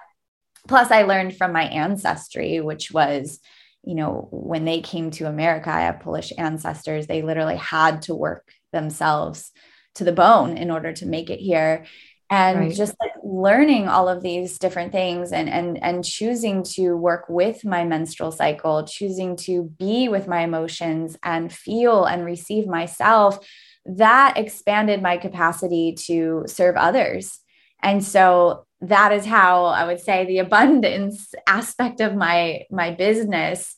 plus 0.67 0.91
i 0.91 1.03
learned 1.03 1.37
from 1.37 1.53
my 1.53 1.65
ancestry 1.65 2.61
which 2.61 2.91
was 2.91 3.41
you 3.83 3.95
know 3.95 4.29
when 4.31 4.65
they 4.65 4.81
came 4.81 5.11
to 5.11 5.27
america 5.27 5.71
i 5.71 5.83
have 5.83 6.01
polish 6.01 6.33
ancestors 6.37 7.07
they 7.07 7.23
literally 7.23 7.57
had 7.57 8.03
to 8.03 8.15
work 8.15 8.51
themselves 8.73 9.53
to 9.95 10.05
the 10.05 10.13
bone 10.13 10.57
in 10.57 10.71
order 10.71 10.93
to 10.93 11.07
make 11.07 11.31
it 11.31 11.39
here 11.39 11.87
and 12.29 12.59
right. 12.59 12.75
just 12.75 12.95
like 13.01 13.13
learning 13.23 13.89
all 13.89 14.09
of 14.09 14.23
these 14.23 14.59
different 14.59 14.93
things 14.93 15.33
and 15.33 15.49
and 15.49 15.83
and 15.83 16.05
choosing 16.05 16.63
to 16.63 16.97
work 16.97 17.27
with 17.29 17.65
my 17.65 17.85
menstrual 17.85 18.33
cycle 18.33 18.85
choosing 18.85 19.37
to 19.37 19.65
be 19.79 20.09
with 20.09 20.27
my 20.27 20.41
emotions 20.41 21.17
and 21.23 21.53
feel 21.53 22.05
and 22.05 22.25
receive 22.25 22.67
myself 22.67 23.39
that 23.85 24.37
expanded 24.37 25.01
my 25.01 25.17
capacity 25.17 25.95
to 25.95 26.45
serve 26.47 26.77
others 26.77 27.39
and 27.83 28.03
so 28.03 28.66
that 28.83 29.13
is 29.13 29.25
how 29.25 29.67
I 29.67 29.87
would 29.87 30.01
say 30.01 30.27
the 30.27 30.39
abundance 30.39 31.35
aspect 31.47 32.01
of 32.01 32.15
my 32.15 32.65
my 32.71 32.91
business 32.91 33.77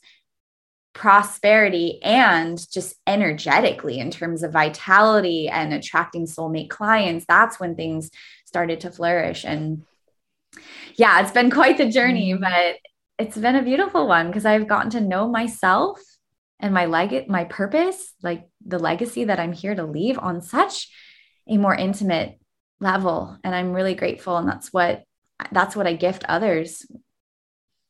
prosperity 0.94 2.02
and 2.02 2.58
just 2.72 2.96
energetically 3.06 4.00
in 4.00 4.10
terms 4.10 4.42
of 4.42 4.52
vitality 4.52 5.48
and 5.48 5.72
attracting 5.72 6.26
soulmate 6.26 6.70
clients 6.70 7.24
that's 7.28 7.60
when 7.60 7.76
things 7.76 8.10
started 8.46 8.80
to 8.80 8.90
flourish 8.90 9.44
and 9.44 9.84
yeah 10.96 11.20
it's 11.20 11.30
been 11.30 11.50
quite 11.50 11.78
the 11.78 11.88
journey 11.88 12.32
mm-hmm. 12.32 12.42
but 12.42 12.76
it's 13.18 13.36
been 13.36 13.56
a 13.56 13.62
beautiful 13.62 14.06
one 14.06 14.28
because 14.28 14.46
I've 14.46 14.68
gotten 14.68 14.90
to 14.92 15.00
know 15.00 15.28
myself 15.28 16.00
and 16.60 16.72
my 16.72 16.86
leg 16.86 17.28
my 17.28 17.44
purpose 17.44 18.14
like 18.22 18.48
the 18.64 18.78
legacy 18.78 19.24
that 19.24 19.40
I'm 19.40 19.52
here 19.52 19.74
to 19.74 19.84
leave 19.84 20.18
on 20.18 20.40
such 20.40 20.88
a 21.48 21.56
more 21.56 21.74
intimate 21.74 22.40
level 22.80 23.36
and 23.44 23.54
i'm 23.54 23.72
really 23.72 23.94
grateful 23.94 24.36
and 24.36 24.48
that's 24.48 24.72
what 24.72 25.04
that's 25.52 25.76
what 25.76 25.86
i 25.86 25.92
gift 25.92 26.24
others. 26.28 26.84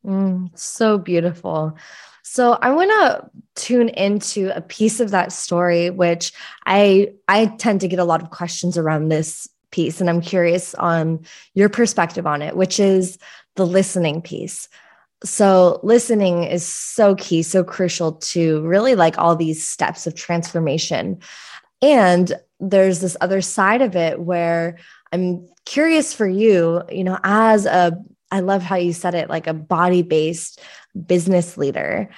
Mm, 0.04 0.56
so 0.56 0.98
beautiful. 0.98 1.76
So 2.22 2.52
i 2.52 2.70
want 2.70 2.90
to 2.90 3.30
tune 3.54 3.88
into 3.88 4.50
a 4.54 4.60
piece 4.60 5.00
of 5.00 5.10
that 5.10 5.32
story 5.32 5.90
which 5.90 6.32
i 6.66 7.12
i 7.26 7.46
tend 7.46 7.80
to 7.80 7.88
get 7.88 7.98
a 7.98 8.04
lot 8.04 8.22
of 8.22 8.30
questions 8.30 8.76
around 8.76 9.08
this 9.08 9.48
piece 9.70 10.00
and 10.00 10.08
i'm 10.08 10.20
curious 10.20 10.74
on 10.74 11.24
your 11.54 11.68
perspective 11.68 12.26
on 12.26 12.42
it 12.42 12.56
which 12.56 12.78
is 12.78 13.18
the 13.58 13.66
listening 13.66 14.22
piece. 14.22 14.68
So 15.24 15.80
listening 15.82 16.44
is 16.44 16.64
so 16.64 17.16
key 17.16 17.42
so 17.42 17.64
crucial 17.64 18.12
to 18.12 18.62
really 18.62 18.94
like 18.94 19.18
all 19.18 19.34
these 19.36 19.62
steps 19.62 20.06
of 20.06 20.14
transformation 20.14 21.18
and 21.80 22.32
there's 22.60 23.00
this 23.00 23.16
other 23.20 23.40
side 23.40 23.82
of 23.82 23.96
it 23.96 24.20
where 24.20 24.78
I'm 25.12 25.48
curious 25.64 26.12
for 26.12 26.26
you, 26.26 26.82
you 26.90 27.04
know, 27.04 27.18
as 27.22 27.66
a, 27.66 27.96
I 28.30 28.40
love 28.40 28.62
how 28.62 28.76
you 28.76 28.92
said 28.92 29.14
it, 29.14 29.28
like 29.28 29.46
a 29.46 29.54
body 29.54 30.02
based 30.02 30.60
business 31.06 31.56
leader. 31.56 32.10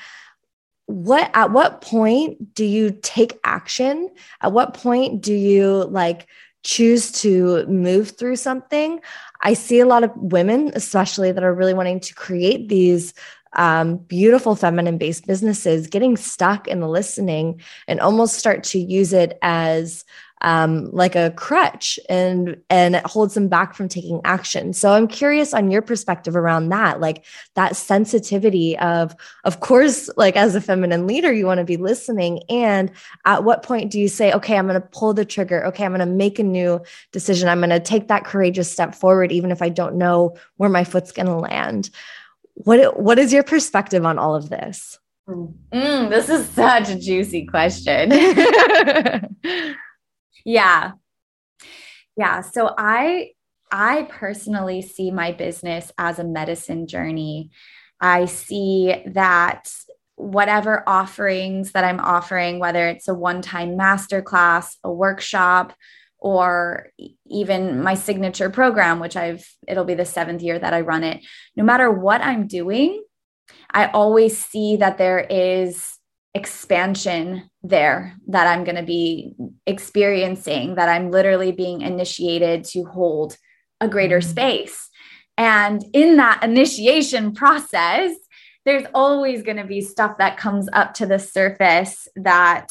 What, 0.86 1.30
at 1.34 1.52
what 1.52 1.82
point 1.82 2.54
do 2.54 2.64
you 2.64 2.98
take 3.02 3.38
action? 3.44 4.10
At 4.40 4.52
what 4.52 4.74
point 4.74 5.20
do 5.20 5.34
you 5.34 5.84
like 5.84 6.26
choose 6.64 7.12
to 7.12 7.64
move 7.66 8.10
through 8.10 8.36
something? 8.36 9.00
I 9.42 9.54
see 9.54 9.80
a 9.80 9.86
lot 9.86 10.04
of 10.04 10.10
women, 10.16 10.72
especially 10.74 11.32
that 11.32 11.44
are 11.44 11.54
really 11.54 11.74
wanting 11.74 12.00
to 12.00 12.14
create 12.14 12.68
these 12.68 13.14
um, 13.54 13.96
beautiful 13.96 14.54
feminine 14.54 14.98
based 14.98 15.26
businesses 15.26 15.86
getting 15.86 16.16
stuck 16.16 16.68
in 16.68 16.80
the 16.80 16.88
listening 16.88 17.60
and 17.88 18.00
almost 18.00 18.36
start 18.36 18.62
to 18.64 18.78
use 18.78 19.12
it 19.12 19.38
as 19.42 20.04
um, 20.42 20.90
like 20.92 21.16
a 21.16 21.30
crutch 21.32 22.00
and 22.08 22.56
and 22.70 22.96
it 22.96 23.06
holds 23.06 23.34
them 23.34 23.48
back 23.48 23.74
from 23.74 23.88
taking 23.88 24.20
action. 24.24 24.72
So 24.72 24.92
i'm 24.92 25.06
curious 25.06 25.52
on 25.52 25.70
your 25.70 25.82
perspective 25.82 26.34
around 26.34 26.70
that 26.70 27.00
like 27.00 27.24
that 27.54 27.76
sensitivity 27.76 28.78
of 28.78 29.14
of 29.44 29.60
course 29.60 30.08
like 30.16 30.36
as 30.36 30.54
a 30.54 30.60
feminine 30.60 31.06
leader 31.06 31.32
you 31.32 31.46
want 31.46 31.58
to 31.58 31.64
be 31.64 31.76
listening. 31.76 32.42
And 32.48 32.90
at 33.26 33.44
what 33.44 33.62
point 33.62 33.90
do 33.90 34.00
you 34.00 34.08
say 34.08 34.32
okay 34.32 34.56
i'm 34.56 34.66
going 34.66 34.80
to 34.80 34.88
pull 34.88 35.12
the 35.12 35.24
trigger. 35.24 35.64
Okay 35.66 35.84
i'm 35.84 35.92
going 35.92 36.00
to 36.00 36.06
make 36.06 36.38
a 36.38 36.42
new 36.44 36.80
decision. 37.12 37.48
I'm 37.48 37.60
going 37.60 37.70
to 37.70 37.80
take 37.80 38.08
that 38.08 38.24
courageous 38.24 38.70
step 38.70 38.94
forward 38.94 39.32
even 39.32 39.50
if 39.50 39.60
i 39.60 39.68
don't 39.68 39.96
know 39.96 40.36
where 40.56 40.70
my 40.70 40.84
foot's 40.84 41.12
going 41.12 41.26
to 41.26 41.34
land 41.34 41.90
what 42.64 43.00
what 43.00 43.18
is 43.18 43.32
your 43.32 43.42
perspective 43.42 44.04
on 44.04 44.18
all 44.18 44.34
of 44.34 44.50
this? 44.50 44.98
Mm, 45.28 46.10
this 46.10 46.28
is 46.28 46.48
such 46.48 46.88
a 46.88 46.98
juicy 46.98 47.46
question. 47.46 48.10
yeah. 50.44 50.92
Yeah, 52.16 52.40
so 52.42 52.74
I 52.76 53.30
I 53.70 54.08
personally 54.10 54.82
see 54.82 55.10
my 55.10 55.32
business 55.32 55.92
as 55.96 56.18
a 56.18 56.24
medicine 56.24 56.86
journey. 56.86 57.50
I 58.00 58.24
see 58.24 59.02
that 59.06 59.72
whatever 60.16 60.82
offerings 60.86 61.72
that 61.72 61.84
I'm 61.84 62.00
offering, 62.00 62.58
whether 62.58 62.88
it's 62.88 63.08
a 63.08 63.14
one 63.14 63.42
time 63.42 63.78
masterclass, 63.78 64.76
a 64.84 64.92
workshop, 64.92 65.72
or 66.20 66.88
even 67.26 67.82
my 67.82 67.94
signature 67.94 68.50
program, 68.50 69.00
which 69.00 69.16
I've, 69.16 69.46
it'll 69.66 69.84
be 69.84 69.94
the 69.94 70.04
seventh 70.04 70.42
year 70.42 70.58
that 70.58 70.74
I 70.74 70.82
run 70.82 71.02
it. 71.02 71.24
No 71.56 71.64
matter 71.64 71.90
what 71.90 72.20
I'm 72.20 72.46
doing, 72.46 73.02
I 73.72 73.86
always 73.86 74.36
see 74.36 74.76
that 74.76 74.98
there 74.98 75.20
is 75.20 75.96
expansion 76.34 77.50
there 77.62 78.16
that 78.28 78.46
I'm 78.46 78.64
going 78.64 78.76
to 78.76 78.82
be 78.82 79.34
experiencing, 79.66 80.76
that 80.76 80.88
I'm 80.88 81.10
literally 81.10 81.52
being 81.52 81.80
initiated 81.80 82.64
to 82.66 82.84
hold 82.84 83.36
a 83.80 83.88
greater 83.88 84.18
mm-hmm. 84.18 84.30
space. 84.30 84.88
And 85.36 85.82
in 85.92 86.18
that 86.18 86.44
initiation 86.44 87.32
process, 87.32 88.14
there's 88.64 88.84
always 88.94 89.42
going 89.42 89.56
to 89.56 89.64
be 89.64 89.80
stuff 89.80 90.18
that 90.18 90.36
comes 90.36 90.68
up 90.72 90.94
to 90.94 91.06
the 91.06 91.18
surface 91.18 92.06
that 92.14 92.70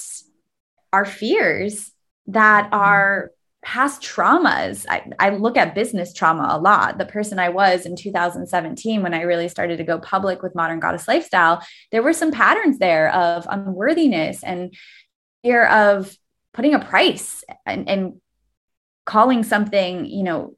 are 0.93 1.05
fears 1.05 1.91
that 2.27 2.65
mm-hmm. 2.65 2.75
are 2.75 3.31
past 3.61 4.01
traumas. 4.01 4.85
I, 4.89 5.03
I, 5.19 5.29
look 5.31 5.57
at 5.57 5.75
business 5.75 6.13
trauma 6.13 6.47
a 6.51 6.57
lot. 6.57 6.97
The 6.97 7.05
person 7.05 7.39
I 7.39 7.49
was 7.49 7.85
in 7.85 7.95
2017, 7.95 9.03
when 9.03 9.13
I 9.13 9.21
really 9.21 9.49
started 9.49 9.77
to 9.77 9.83
go 9.83 9.99
public 9.99 10.41
with 10.41 10.55
Modern 10.55 10.79
Goddess 10.79 11.07
Lifestyle, 11.07 11.61
there 11.91 12.01
were 12.01 12.13
some 12.13 12.31
patterns 12.31 12.79
there 12.79 13.13
of 13.13 13.45
unworthiness 13.49 14.43
and 14.43 14.73
fear 15.43 15.65
of 15.65 16.15
putting 16.53 16.73
a 16.73 16.79
price 16.79 17.43
and, 17.65 17.89
and 17.89 18.21
calling 19.05 19.43
something, 19.43 20.05
you 20.05 20.23
know, 20.23 20.55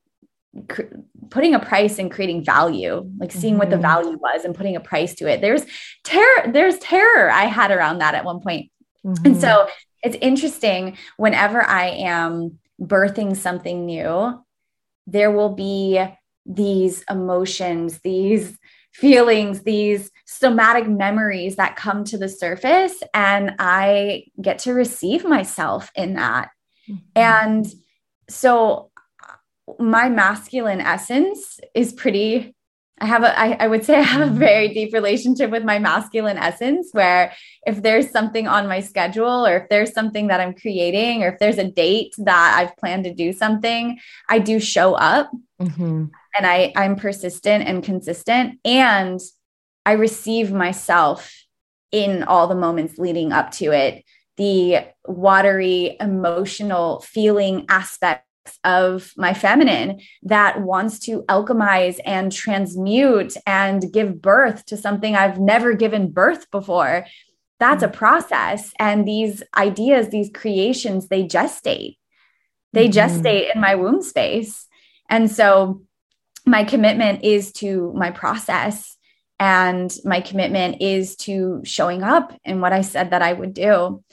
cr- 0.69 0.81
putting 1.29 1.55
a 1.55 1.59
price 1.59 1.97
and 1.97 2.11
creating 2.11 2.45
value, 2.45 3.09
like 3.17 3.31
seeing 3.31 3.53
mm-hmm. 3.53 3.59
what 3.59 3.69
the 3.69 3.77
mm-hmm. 3.77 3.83
value 3.83 4.17
was 4.17 4.45
and 4.45 4.53
putting 4.53 4.75
a 4.75 4.79
price 4.79 5.15
to 5.15 5.27
it. 5.27 5.41
There's 5.41 5.65
terror, 6.03 6.51
there's 6.51 6.77
terror 6.77 7.31
I 7.31 7.45
had 7.45 7.71
around 7.71 7.99
that 7.99 8.13
at 8.13 8.25
one 8.25 8.41
point. 8.41 8.69
Mm-hmm. 9.03 9.25
And 9.25 9.41
so 9.41 9.67
it's 10.03 10.17
interesting 10.21 10.97
whenever 11.17 11.63
I 11.63 11.87
am 11.87 12.59
birthing 12.81 13.35
something 13.35 13.85
new, 13.85 14.43
there 15.07 15.31
will 15.31 15.53
be 15.53 16.03
these 16.45 17.03
emotions, 17.09 17.99
these 18.03 18.57
feelings, 18.93 19.61
these 19.61 20.11
somatic 20.25 20.87
memories 20.87 21.55
that 21.55 21.75
come 21.75 22.03
to 22.05 22.17
the 22.17 22.27
surface. 22.27 22.95
And 23.13 23.55
I 23.59 24.25
get 24.41 24.59
to 24.59 24.73
receive 24.73 25.23
myself 25.23 25.91
in 25.95 26.15
that. 26.15 26.49
Mm-hmm. 26.89 27.03
And 27.15 27.67
so 28.29 28.91
my 29.79 30.09
masculine 30.09 30.81
essence 30.81 31.59
is 31.73 31.93
pretty 31.93 32.55
I 33.01 33.05
have 33.05 33.23
a, 33.23 33.37
I, 33.37 33.57
I 33.59 33.67
would 33.67 33.83
say 33.83 33.95
I 33.97 34.01
have 34.01 34.21
a 34.21 34.25
mm-hmm. 34.25 34.37
very 34.37 34.67
deep 34.67 34.93
relationship 34.93 35.49
with 35.49 35.63
my 35.63 35.79
masculine 35.79 36.37
essence 36.37 36.89
where 36.91 37.33
if 37.65 37.81
there's 37.81 38.11
something 38.11 38.47
on 38.47 38.67
my 38.67 38.79
schedule 38.79 39.45
or 39.45 39.57
if 39.57 39.69
there's 39.69 39.91
something 39.91 40.27
that 40.27 40.39
I'm 40.39 40.53
creating 40.53 41.23
or 41.23 41.29
if 41.29 41.39
there's 41.39 41.57
a 41.57 41.67
date 41.67 42.13
that 42.19 42.57
I've 42.59 42.77
planned 42.77 43.05
to 43.05 43.13
do 43.13 43.33
something, 43.33 43.99
I 44.29 44.37
do 44.37 44.59
show 44.59 44.93
up 44.93 45.31
mm-hmm. 45.59 46.05
and 46.37 46.45
I, 46.45 46.71
I'm 46.75 46.95
persistent 46.95 47.67
and 47.67 47.83
consistent 47.83 48.59
and 48.63 49.19
I 49.83 49.93
receive 49.93 50.51
myself 50.51 51.33
in 51.91 52.21
all 52.21 52.47
the 52.47 52.55
moments 52.55 52.99
leading 52.99 53.31
up 53.31 53.49
to 53.53 53.71
it. 53.71 54.05
The 54.37 54.85
watery, 55.07 55.97
emotional 55.99 57.01
feeling 57.01 57.65
aspect 57.67 58.27
of 58.63 59.11
my 59.17 59.33
feminine 59.33 60.01
that 60.23 60.61
wants 60.61 60.99
to 60.99 61.23
alchemize 61.23 61.99
and 62.05 62.31
transmute 62.31 63.35
and 63.45 63.91
give 63.91 64.21
birth 64.21 64.65
to 64.67 64.77
something 64.77 65.15
I've 65.15 65.39
never 65.39 65.73
given 65.73 66.11
birth 66.11 66.49
before. 66.51 67.05
That's 67.59 67.83
a 67.83 67.87
mm. 67.87 67.93
process. 67.93 68.73
And 68.79 69.07
these 69.07 69.43
ideas, 69.55 70.09
these 70.09 70.31
creations, 70.33 71.07
they 71.07 71.23
gestate. 71.23 71.97
They 72.73 72.89
mm-hmm. 72.89 72.99
gestate 72.99 73.53
in 73.53 73.61
my 73.61 73.75
womb 73.75 74.01
space. 74.01 74.67
And 75.09 75.29
so 75.29 75.83
my 76.45 76.63
commitment 76.63 77.23
is 77.23 77.51
to 77.53 77.93
my 77.95 78.11
process. 78.11 78.97
And 79.39 79.91
my 80.05 80.21
commitment 80.21 80.81
is 80.81 81.15
to 81.17 81.61
showing 81.63 82.03
up 82.03 82.31
in 82.43 82.61
what 82.61 82.73
I 82.73 82.81
said 82.81 83.09
that 83.09 83.21
I 83.21 83.33
would 83.33 83.53
do. 83.53 84.03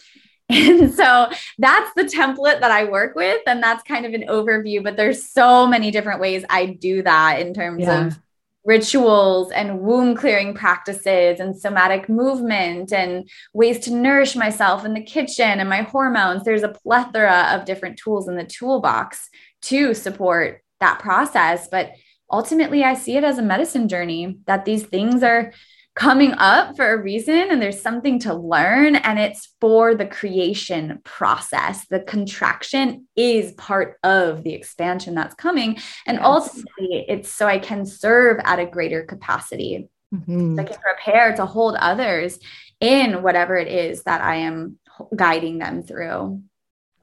And 0.69 0.95
so 0.95 1.29
that's 1.59 1.93
the 1.95 2.05
template 2.05 2.61
that 2.61 2.71
I 2.71 2.85
work 2.85 3.15
with. 3.15 3.43
And 3.47 3.63
that's 3.63 3.83
kind 3.83 4.07
of 4.07 4.15
an 4.15 4.25
overview, 4.29 4.83
but 4.83 4.97
there's 4.97 5.23
so 5.31 5.67
many 5.67 5.91
different 5.91 6.21
ways 6.21 6.45
I 6.49 6.67
do 6.67 7.03
that 7.03 7.41
in 7.41 7.53
terms 7.53 7.83
yeah. 7.83 8.07
of 8.07 8.19
rituals 8.65 9.51
and 9.51 9.81
womb 9.81 10.15
clearing 10.15 10.55
practices 10.55 11.41
and 11.41 11.59
somatic 11.59 12.09
movement 12.09 12.93
and 12.93 13.29
ways 13.55 13.79
to 13.81 13.95
nourish 13.95 14.37
myself 14.37 14.85
in 14.85 14.95
the 14.95 15.03
kitchen 15.03 15.61
and 15.61 15.69
my 15.69 15.83
hormones. 15.83 16.45
There's 16.45 16.63
a 16.63 16.69
plethora 16.69 17.51
of 17.55 17.65
different 17.65 17.99
tools 17.99 18.29
in 18.29 18.37
the 18.37 18.45
toolbox 18.45 19.31
to 19.63 19.95
support 19.95 20.63
that 20.81 20.99
process. 20.99 21.69
But 21.69 21.93
ultimately, 22.31 22.85
I 22.85 22.95
see 22.95 23.17
it 23.17 23.25
as 23.25 23.39
a 23.39 23.43
medicine 23.43 23.89
journey 23.89 24.39
that 24.47 24.65
these 24.65 24.85
things 24.85 25.23
are 25.23 25.53
coming 25.99 26.33
up 26.35 26.77
for 26.77 26.93
a 26.93 27.03
reason 27.03 27.49
and 27.51 27.61
there's 27.61 27.83
something 27.83 28.21
to 28.21 28.33
learn 28.33 28.95
and 28.95 29.19
it's 29.19 29.53
for 29.61 29.97
the 29.97 30.07
creation 30.07 31.01
process 31.03 31.87
the 31.89 31.99
contraction 31.99 33.07
is 33.17 33.51
part 33.55 33.99
of 34.05 34.45
the 34.45 34.53
expansion 34.53 35.13
that's 35.13 35.35
coming 35.35 35.77
and 36.07 36.19
yes. 36.19 36.25
ultimately 36.25 37.05
it's 37.09 37.29
so 37.29 37.49
i 37.49 37.59
can 37.59 37.85
serve 37.85 38.41
at 38.45 38.61
a 38.61 38.67
greater 38.67 39.03
capacity 39.03 39.89
mm-hmm. 40.15 40.55
so 40.55 40.63
i 40.63 40.65
can 40.65 40.79
prepare 40.79 41.35
to 41.35 41.45
hold 41.45 41.75
others 41.75 42.39
in 42.81 43.21
whatever 43.23 43.57
it 43.57 43.67
is 43.67 44.05
that 44.05 44.21
i 44.21 44.37
am 44.37 44.79
guiding 45.17 45.59
them 45.59 45.83
through 45.83 46.41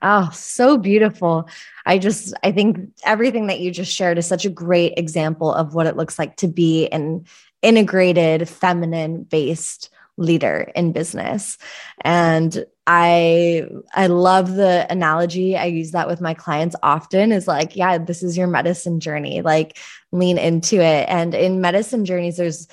Oh, 0.01 0.29
so 0.33 0.77
beautiful. 0.77 1.49
I 1.85 1.97
just, 1.97 2.35
I 2.43 2.51
think 2.51 2.91
everything 3.05 3.47
that 3.47 3.59
you 3.59 3.71
just 3.71 3.91
shared 3.91 4.19
is 4.19 4.27
such 4.27 4.45
a 4.45 4.49
great 4.49 4.93
example 4.97 5.51
of 5.51 5.73
what 5.73 5.87
it 5.87 5.95
looks 5.95 6.19
like 6.19 6.35
to 6.37 6.47
be 6.47 6.87
an 6.89 7.25
integrated, 7.65 8.47
feminine 8.47 9.23
based 9.23 9.89
leader 10.17 10.71
in 10.75 10.93
business. 10.93 11.57
And 12.01 12.65
I 12.87 13.67
I 13.95 14.07
love 14.07 14.53
the 14.53 14.85
analogy. 14.89 15.57
I 15.57 15.65
use 15.65 15.91
that 15.91 16.07
with 16.07 16.21
my 16.21 16.35
clients 16.35 16.75
often 16.83 17.31
is 17.31 17.47
like, 17.47 17.75
yeah, 17.75 17.97
this 17.97 18.21
is 18.21 18.37
your 18.37 18.47
medicine 18.47 18.99
journey. 18.99 19.41
Like 19.41 19.79
lean 20.11 20.37
into 20.37 20.75
it. 20.75 21.09
And 21.09 21.33
in 21.33 21.59
medicine 21.59 22.05
journeys 22.05 22.37
there's 22.37 22.67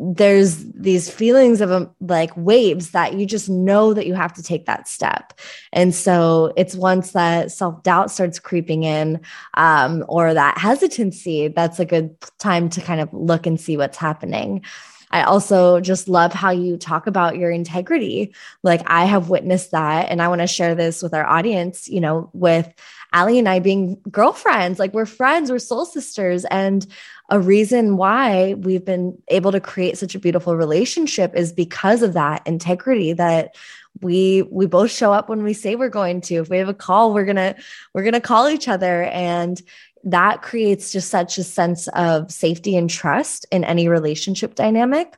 there's 0.00 0.64
these 0.72 1.10
feelings 1.10 1.60
of 1.60 1.70
um, 1.70 1.90
like 2.00 2.36
waves 2.36 2.90
that 2.90 3.14
you 3.14 3.26
just 3.26 3.48
know 3.48 3.92
that 3.92 4.06
you 4.06 4.14
have 4.14 4.32
to 4.34 4.42
take 4.42 4.66
that 4.66 4.88
step. 4.88 5.32
And 5.72 5.94
so 5.94 6.52
it's 6.56 6.74
once 6.74 7.12
that 7.12 7.52
self-doubt 7.52 8.10
starts 8.10 8.38
creeping 8.38 8.84
in 8.84 9.20
um, 9.54 10.04
or 10.08 10.32
that 10.32 10.58
hesitancy 10.58 11.48
that's 11.48 11.78
a 11.78 11.84
good 11.84 12.14
time 12.38 12.68
to 12.70 12.80
kind 12.80 13.00
of 13.00 13.12
look 13.12 13.46
and 13.46 13.60
see 13.60 13.76
what's 13.76 13.98
happening 13.98 14.64
I 15.10 15.22
also 15.22 15.80
just 15.80 16.08
love 16.08 16.32
how 16.32 16.50
you 16.50 16.76
talk 16.76 17.06
about 17.06 17.36
your 17.36 17.50
integrity. 17.50 18.34
Like 18.62 18.82
I 18.86 19.04
have 19.04 19.28
witnessed 19.28 19.70
that. 19.70 20.10
And 20.10 20.20
I 20.20 20.28
want 20.28 20.40
to 20.40 20.46
share 20.46 20.74
this 20.74 21.02
with 21.02 21.14
our 21.14 21.26
audience, 21.26 21.88
you 21.88 22.00
know, 22.00 22.30
with 22.32 22.72
Allie 23.12 23.38
and 23.38 23.48
I 23.48 23.60
being 23.60 24.00
girlfriends. 24.10 24.78
Like 24.78 24.92
we're 24.92 25.06
friends, 25.06 25.50
we're 25.50 25.58
soul 25.58 25.86
sisters. 25.86 26.44
And 26.46 26.86
a 27.30 27.40
reason 27.40 27.96
why 27.96 28.54
we've 28.54 28.84
been 28.84 29.20
able 29.28 29.52
to 29.52 29.60
create 29.60 29.98
such 29.98 30.14
a 30.14 30.18
beautiful 30.18 30.56
relationship 30.56 31.34
is 31.34 31.52
because 31.52 32.02
of 32.02 32.12
that 32.14 32.46
integrity 32.46 33.12
that 33.14 33.54
we 34.02 34.42
we 34.50 34.66
both 34.66 34.90
show 34.90 35.12
up 35.12 35.28
when 35.28 35.42
we 35.42 35.52
say 35.52 35.74
we're 35.74 35.88
going 35.88 36.20
to 36.20 36.34
if 36.36 36.50
we 36.50 36.58
have 36.58 36.68
a 36.68 36.74
call 36.74 37.14
we're 37.14 37.24
to 37.24 37.54
we're 37.94 38.10
to 38.10 38.20
call 38.20 38.48
each 38.48 38.68
other 38.68 39.04
and 39.04 39.62
that 40.04 40.42
creates 40.42 40.92
just 40.92 41.10
such 41.10 41.36
a 41.38 41.44
sense 41.44 41.88
of 41.88 42.30
safety 42.30 42.76
and 42.76 42.88
trust 42.88 43.44
in 43.50 43.64
any 43.64 43.88
relationship 43.88 44.54
dynamic. 44.54 45.16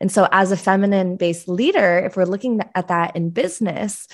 And 0.00 0.12
so, 0.12 0.28
as 0.30 0.52
a 0.52 0.56
feminine 0.56 1.16
based 1.16 1.48
leader, 1.48 1.98
if 1.98 2.16
we're 2.16 2.24
looking 2.24 2.60
at 2.74 2.88
that 2.88 3.16
in 3.16 3.30
business, 3.30 4.06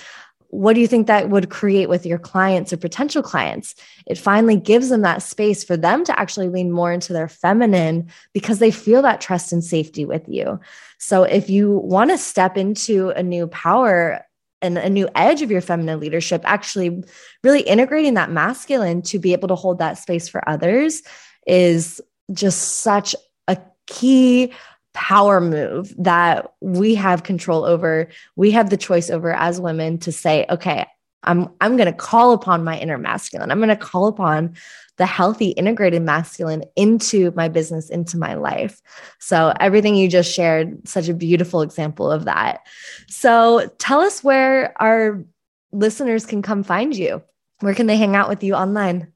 what 0.49 0.73
do 0.73 0.79
you 0.79 0.87
think 0.87 1.07
that 1.07 1.29
would 1.29 1.49
create 1.49 1.89
with 1.89 2.05
your 2.05 2.17
clients 2.17 2.71
or 2.71 2.77
potential 2.77 3.21
clients? 3.21 3.75
It 4.07 4.17
finally 4.17 4.55
gives 4.55 4.89
them 4.89 5.01
that 5.01 5.21
space 5.21 5.63
for 5.63 5.75
them 5.75 6.05
to 6.05 6.17
actually 6.19 6.49
lean 6.49 6.71
more 6.71 6.91
into 6.91 7.13
their 7.13 7.27
feminine 7.27 8.09
because 8.33 8.59
they 8.59 8.71
feel 8.71 9.01
that 9.01 9.21
trust 9.21 9.51
and 9.51 9.63
safety 9.63 10.05
with 10.05 10.27
you. 10.27 10.59
So, 10.97 11.23
if 11.23 11.49
you 11.49 11.71
want 11.71 12.11
to 12.11 12.17
step 12.17 12.57
into 12.57 13.09
a 13.09 13.21
new 13.21 13.47
power 13.47 14.24
and 14.65 14.77
a 14.77 14.89
new 14.89 15.07
edge 15.15 15.41
of 15.41 15.51
your 15.51 15.61
feminine 15.61 15.99
leadership, 15.99 16.41
actually 16.43 17.03
really 17.43 17.61
integrating 17.61 18.15
that 18.15 18.31
masculine 18.31 19.01
to 19.03 19.19
be 19.19 19.31
able 19.31 19.47
to 19.47 19.55
hold 19.55 19.79
that 19.79 19.97
space 19.97 20.27
for 20.27 20.47
others 20.49 21.01
is 21.47 22.01
just 22.33 22.79
such 22.79 23.15
a 23.47 23.57
key 23.87 24.51
power 24.93 25.39
move 25.39 25.93
that 25.97 26.53
we 26.61 26.95
have 26.95 27.23
control 27.23 27.65
over. 27.65 28.09
We 28.35 28.51
have 28.51 28.69
the 28.69 28.77
choice 28.77 29.09
over 29.09 29.31
as 29.33 29.61
women 29.61 29.99
to 29.99 30.11
say, 30.11 30.45
okay, 30.49 30.87
I'm 31.25 31.49
I'm 31.61 31.75
going 31.77 31.91
to 31.91 31.97
call 31.97 32.33
upon 32.33 32.63
my 32.63 32.77
inner 32.79 32.97
masculine. 32.97 33.51
I'm 33.51 33.59
going 33.59 33.69
to 33.69 33.75
call 33.75 34.07
upon 34.07 34.55
the 34.97 35.05
healthy 35.05 35.49
integrated 35.49 36.01
masculine 36.01 36.63
into 36.75 37.31
my 37.31 37.49
business, 37.49 37.89
into 37.89 38.17
my 38.17 38.35
life. 38.35 38.81
So 39.19 39.53
everything 39.59 39.95
you 39.95 40.07
just 40.07 40.33
shared, 40.33 40.87
such 40.87 41.09
a 41.09 41.13
beautiful 41.13 41.61
example 41.61 42.09
of 42.09 42.25
that. 42.25 42.65
So 43.07 43.69
tell 43.77 43.99
us 43.99 44.23
where 44.23 44.73
our 44.81 45.23
listeners 45.71 46.25
can 46.25 46.41
come 46.41 46.63
find 46.63 46.95
you. 46.95 47.21
Where 47.59 47.75
can 47.75 47.87
they 47.87 47.97
hang 47.97 48.15
out 48.15 48.29
with 48.29 48.43
you 48.43 48.55
online? 48.55 49.11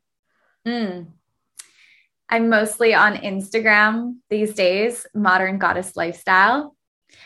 Mm. 0.67 1.07
I'm 2.29 2.49
mostly 2.49 2.93
on 2.93 3.15
Instagram 3.15 4.17
these 4.29 4.53
days, 4.53 5.07
Modern 5.15 5.57
Goddess 5.57 5.95
Lifestyle. 5.95 6.75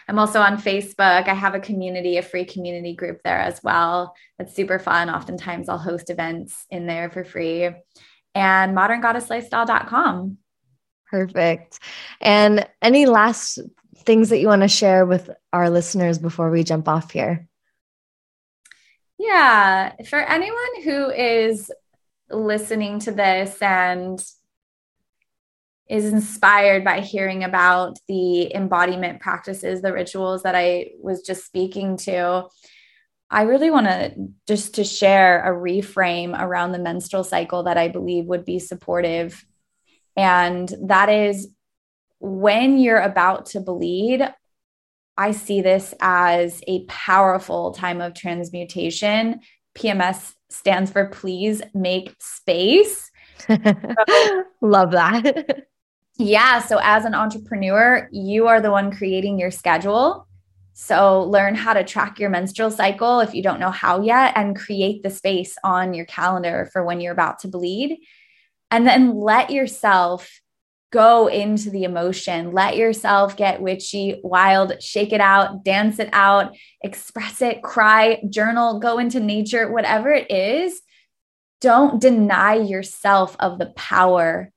I'm 0.08 0.20
also 0.20 0.40
on 0.40 0.58
Facebook. 0.58 1.28
I 1.28 1.34
have 1.34 1.56
a 1.56 1.60
community, 1.60 2.18
a 2.18 2.22
free 2.22 2.46
community 2.46 2.96
group 2.96 3.22
there 3.24 3.40
as 3.40 3.62
well. 3.64 4.16
That's 4.38 4.56
super 4.56 4.80
fun. 4.80 5.10
Oftentimes 5.10 5.70
I'll 5.70 5.78
host 5.78 6.10
events 6.10 6.66
in 6.70 6.88
there 6.88 7.10
for 7.10 7.24
free. 7.24 7.70
And 8.36 8.76
moderngoddesslifestyle.com. 8.76 10.38
Perfect. 11.10 11.80
And 12.22 12.68
any 12.82 13.06
last 13.06 13.60
things 13.98 14.30
that 14.30 14.40
you 14.40 14.48
want 14.48 14.64
to 14.64 14.68
share 14.68 15.06
with 15.06 15.30
our 15.52 15.70
listeners 15.70 16.18
before 16.18 16.50
we 16.50 16.64
jump 16.64 16.88
off 16.88 17.12
here? 17.12 17.48
Yeah, 19.18 19.94
for 20.10 20.20
anyone 20.20 20.82
who 20.84 21.10
is 21.10 21.72
listening 22.30 23.00
to 23.00 23.12
this 23.12 23.62
and 23.62 24.20
is 25.90 26.06
inspired 26.06 26.84
by 26.84 27.02
hearing 27.02 27.44
about 27.44 27.98
the 28.08 28.54
embodiment 28.54 29.20
practices, 29.20 29.82
the 29.82 29.94
rituals 29.94 30.44
that 30.44 30.56
I 30.56 30.92
was 31.02 31.22
just 31.22 31.46
speaking 31.46 31.98
to, 31.98 32.48
I 33.34 33.44
really 33.44 33.72
want 33.72 33.88
to 33.88 34.14
just 34.48 34.76
to 34.76 34.84
share 34.84 35.44
a 35.44 35.58
reframe 35.58 36.40
around 36.40 36.72
the 36.72 36.80
menstrual 36.80 37.24
cycle 37.24 37.64
that 37.64 37.80
I 37.80 37.88
believe 37.88 38.26
would 38.26 38.46
be 38.46 38.60
supportive. 38.60 39.44
And 40.16 40.72
that 40.84 41.10
is 41.10 41.50
when 42.20 42.78
you're 42.78 43.02
about 43.02 43.48
to 43.48 43.60
bleed, 43.60 44.24
I 45.18 45.32
see 45.32 45.62
this 45.62 45.96
as 46.00 46.62
a 46.68 46.86
powerful 46.86 47.72
time 47.72 48.02
of 48.02 48.14
transmutation. 48.14 49.40
PMS 49.76 50.34
stands 50.52 50.92
for 50.92 51.08
please 51.08 51.64
make 51.74 52.16
space. 52.20 53.10
Love 54.62 54.92
that. 54.92 55.66
yeah. 56.18 56.60
So, 56.60 56.80
as 56.82 57.06
an 57.06 57.16
entrepreneur, 57.16 58.08
you 58.12 58.48
are 58.48 58.62
the 58.62 58.72
one 58.72 58.92
creating 58.92 59.40
your 59.40 59.52
schedule. 59.52 60.28
So, 60.74 61.24
learn 61.24 61.56
how 61.56 61.74
to 61.74 61.84
track 61.84 62.20
your 62.20 62.30
menstrual 62.30 62.72
cycle 62.72 63.20
if 63.20 63.34
you 63.34 63.44
don't 63.44 63.60
know 63.60 63.72
how 63.72 64.02
yet, 64.02 64.34
and 64.36 64.56
create 64.56 65.04
the 65.04 65.10
space 65.10 65.56
on 65.64 65.94
your 65.94 66.06
calendar 66.06 66.70
for 66.72 66.84
when 66.84 67.02
you're 67.02 67.14
about 67.14 67.40
to 67.40 67.48
bleed. 67.48 68.00
And 68.72 68.88
then 68.88 69.16
let 69.16 69.50
yourself 69.50 70.42
go 70.92 71.26
into 71.26 71.72
the 71.72 71.84
emotion. 71.84 72.52
Let 72.52 72.78
yourself 72.78 73.36
get 73.36 73.62
witchy, 73.62 74.22
wild, 74.24 74.82
shake 74.82 75.12
it 75.12 75.22
out, 75.22 75.64
dance 75.64 75.98
it 75.98 76.10
out, 76.14 76.56
express 76.82 77.42
it, 77.42 77.64
cry, 77.64 78.22
journal, 78.30 78.80
go 78.80 79.00
into 79.00 79.20
nature, 79.20 79.72
whatever 79.72 80.12
it 80.12 80.30
is. 80.30 80.80
Don't 81.62 82.00
deny 82.00 82.56
yourself 82.56 83.36
of 83.40 83.58
the 83.58 83.72
power 83.76 84.52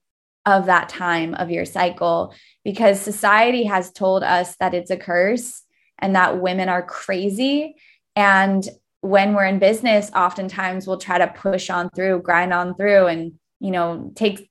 of 0.46 0.66
that 0.66 0.88
time 0.88 1.34
of 1.34 1.50
your 1.50 1.64
cycle 1.64 2.32
because 2.64 3.00
society 3.00 3.64
has 3.64 3.92
told 3.92 4.22
us 4.22 4.56
that 4.56 4.74
it's 4.74 4.90
a 4.90 4.96
curse 4.96 5.62
and 5.98 6.14
that 6.14 6.40
women 6.40 6.68
are 6.68 6.82
crazy. 6.82 7.74
And 8.14 8.66
when 9.00 9.34
we're 9.34 9.44
in 9.44 9.58
business, 9.58 10.10
oftentimes 10.14 10.86
we'll 10.86 10.98
try 10.98 11.18
to 11.18 11.26
push 11.26 11.68
on 11.68 11.90
through, 11.90 12.22
grind 12.22 12.52
on 12.52 12.74
through, 12.74 13.06
and 13.06 13.32
you 13.60 13.70
know, 13.70 14.12
take 14.14 14.50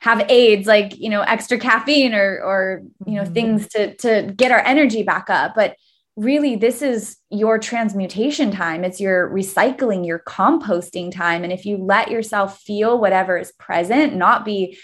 have 0.00 0.24
aids 0.30 0.66
like 0.66 0.98
you 0.98 1.10
know 1.10 1.20
extra 1.22 1.58
caffeine 1.58 2.14
or 2.14 2.40
or 2.42 2.82
you 3.06 3.14
know 3.14 3.22
mm-hmm. 3.22 3.32
things 3.32 3.68
to 3.68 3.94
to 3.96 4.32
get 4.34 4.50
our 4.50 4.60
energy 4.60 5.02
back 5.02 5.28
up 5.28 5.52
but 5.54 5.76
really 6.16 6.56
this 6.56 6.82
is 6.82 7.18
your 7.28 7.58
transmutation 7.58 8.50
time 8.50 8.82
it's 8.82 8.98
your 8.98 9.28
recycling 9.30 10.06
your 10.06 10.18
composting 10.26 11.12
time 11.12 11.44
and 11.44 11.52
if 11.52 11.66
you 11.66 11.76
let 11.76 12.10
yourself 12.10 12.58
feel 12.60 12.98
whatever 12.98 13.36
is 13.36 13.52
present 13.52 14.14
not 14.16 14.44
be 14.44 14.76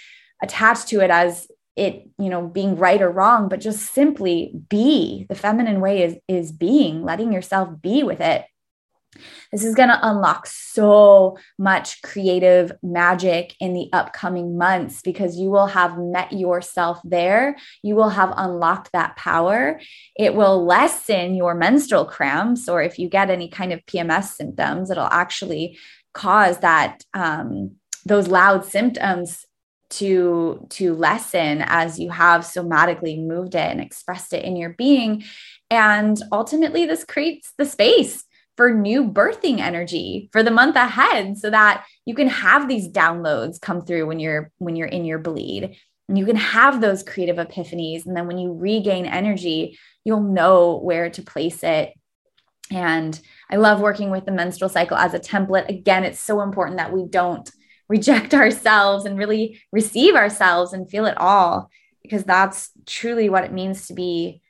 attached 0.42 0.88
to 0.88 1.00
it 1.00 1.10
as 1.10 1.48
it 1.76 2.08
you 2.18 2.30
know 2.30 2.46
being 2.46 2.76
right 2.76 3.02
or 3.02 3.10
wrong 3.10 3.48
but 3.48 3.60
just 3.60 3.92
simply 3.92 4.52
be 4.68 5.26
the 5.28 5.34
feminine 5.34 5.80
way 5.80 6.02
is 6.02 6.16
is 6.26 6.52
being 6.52 7.02
letting 7.02 7.32
yourself 7.32 7.68
be 7.82 8.02
with 8.02 8.20
it 8.20 8.44
this 9.52 9.64
is 9.64 9.74
going 9.74 9.88
to 9.88 10.08
unlock 10.08 10.46
so 10.46 11.38
much 11.58 12.02
creative 12.02 12.72
magic 12.82 13.54
in 13.60 13.72
the 13.72 13.88
upcoming 13.92 14.58
months 14.58 15.00
because 15.02 15.38
you 15.38 15.50
will 15.50 15.66
have 15.66 15.98
met 15.98 16.32
yourself 16.32 17.00
there. 17.04 17.56
You 17.82 17.94
will 17.94 18.10
have 18.10 18.34
unlocked 18.36 18.92
that 18.92 19.16
power. 19.16 19.80
It 20.16 20.34
will 20.34 20.64
lessen 20.64 21.34
your 21.34 21.54
menstrual 21.54 22.04
cramps, 22.04 22.68
or 22.68 22.82
if 22.82 22.98
you 22.98 23.08
get 23.08 23.30
any 23.30 23.48
kind 23.48 23.72
of 23.72 23.84
PMS 23.86 24.34
symptoms, 24.34 24.90
it'll 24.90 25.04
actually 25.04 25.78
cause 26.12 26.58
that 26.58 27.02
um, 27.14 27.76
those 28.04 28.28
loud 28.28 28.64
symptoms 28.64 29.44
to 29.88 30.66
to 30.70 30.94
lessen 30.94 31.62
as 31.64 31.98
you 31.98 32.10
have 32.10 32.42
somatically 32.42 33.24
moved 33.24 33.54
it 33.54 33.70
and 33.70 33.80
expressed 33.80 34.32
it 34.32 34.44
in 34.44 34.56
your 34.56 34.70
being. 34.70 35.24
And 35.70 36.20
ultimately 36.32 36.86
this 36.86 37.04
creates 37.04 37.52
the 37.56 37.64
space 37.64 38.24
for 38.56 38.72
new 38.72 39.04
birthing 39.04 39.58
energy 39.58 40.28
for 40.32 40.42
the 40.42 40.50
month 40.50 40.76
ahead 40.76 41.36
so 41.36 41.50
that 41.50 41.84
you 42.06 42.14
can 42.14 42.28
have 42.28 42.68
these 42.68 42.88
downloads 42.88 43.60
come 43.60 43.82
through 43.82 44.06
when 44.06 44.18
you're 44.18 44.50
when 44.58 44.76
you're 44.76 44.88
in 44.88 45.04
your 45.04 45.18
bleed. 45.18 45.76
And 46.08 46.16
you 46.16 46.24
can 46.24 46.36
have 46.36 46.80
those 46.80 47.02
creative 47.02 47.36
epiphanies. 47.36 48.06
And 48.06 48.16
then 48.16 48.28
when 48.28 48.38
you 48.38 48.52
regain 48.52 49.06
energy 49.06 49.78
you'll 50.04 50.20
know 50.20 50.78
where 50.78 51.10
to 51.10 51.22
place 51.22 51.62
it. 51.62 51.92
And 52.70 53.20
i 53.50 53.56
love 53.56 53.80
working 53.80 54.10
with 54.10 54.24
the 54.24 54.32
menstrual 54.32 54.68
cycle 54.68 54.96
as 54.96 55.14
a 55.14 55.20
template. 55.20 55.68
Again 55.68 56.04
it's 56.04 56.20
so 56.20 56.40
important 56.40 56.78
that 56.78 56.92
we 56.92 57.06
don't 57.06 57.48
reject 57.88 58.34
ourselves 58.34 59.04
and 59.04 59.18
really 59.18 59.60
receive 59.72 60.14
ourselves 60.14 60.72
and 60.72 60.90
feel 60.90 61.06
it 61.06 61.18
all 61.18 61.70
because 62.02 62.24
that's 62.24 62.70
truly 62.86 63.28
what 63.28 63.44
it 63.44 63.52
means 63.52 63.88
to 63.88 63.94
be 63.94 64.40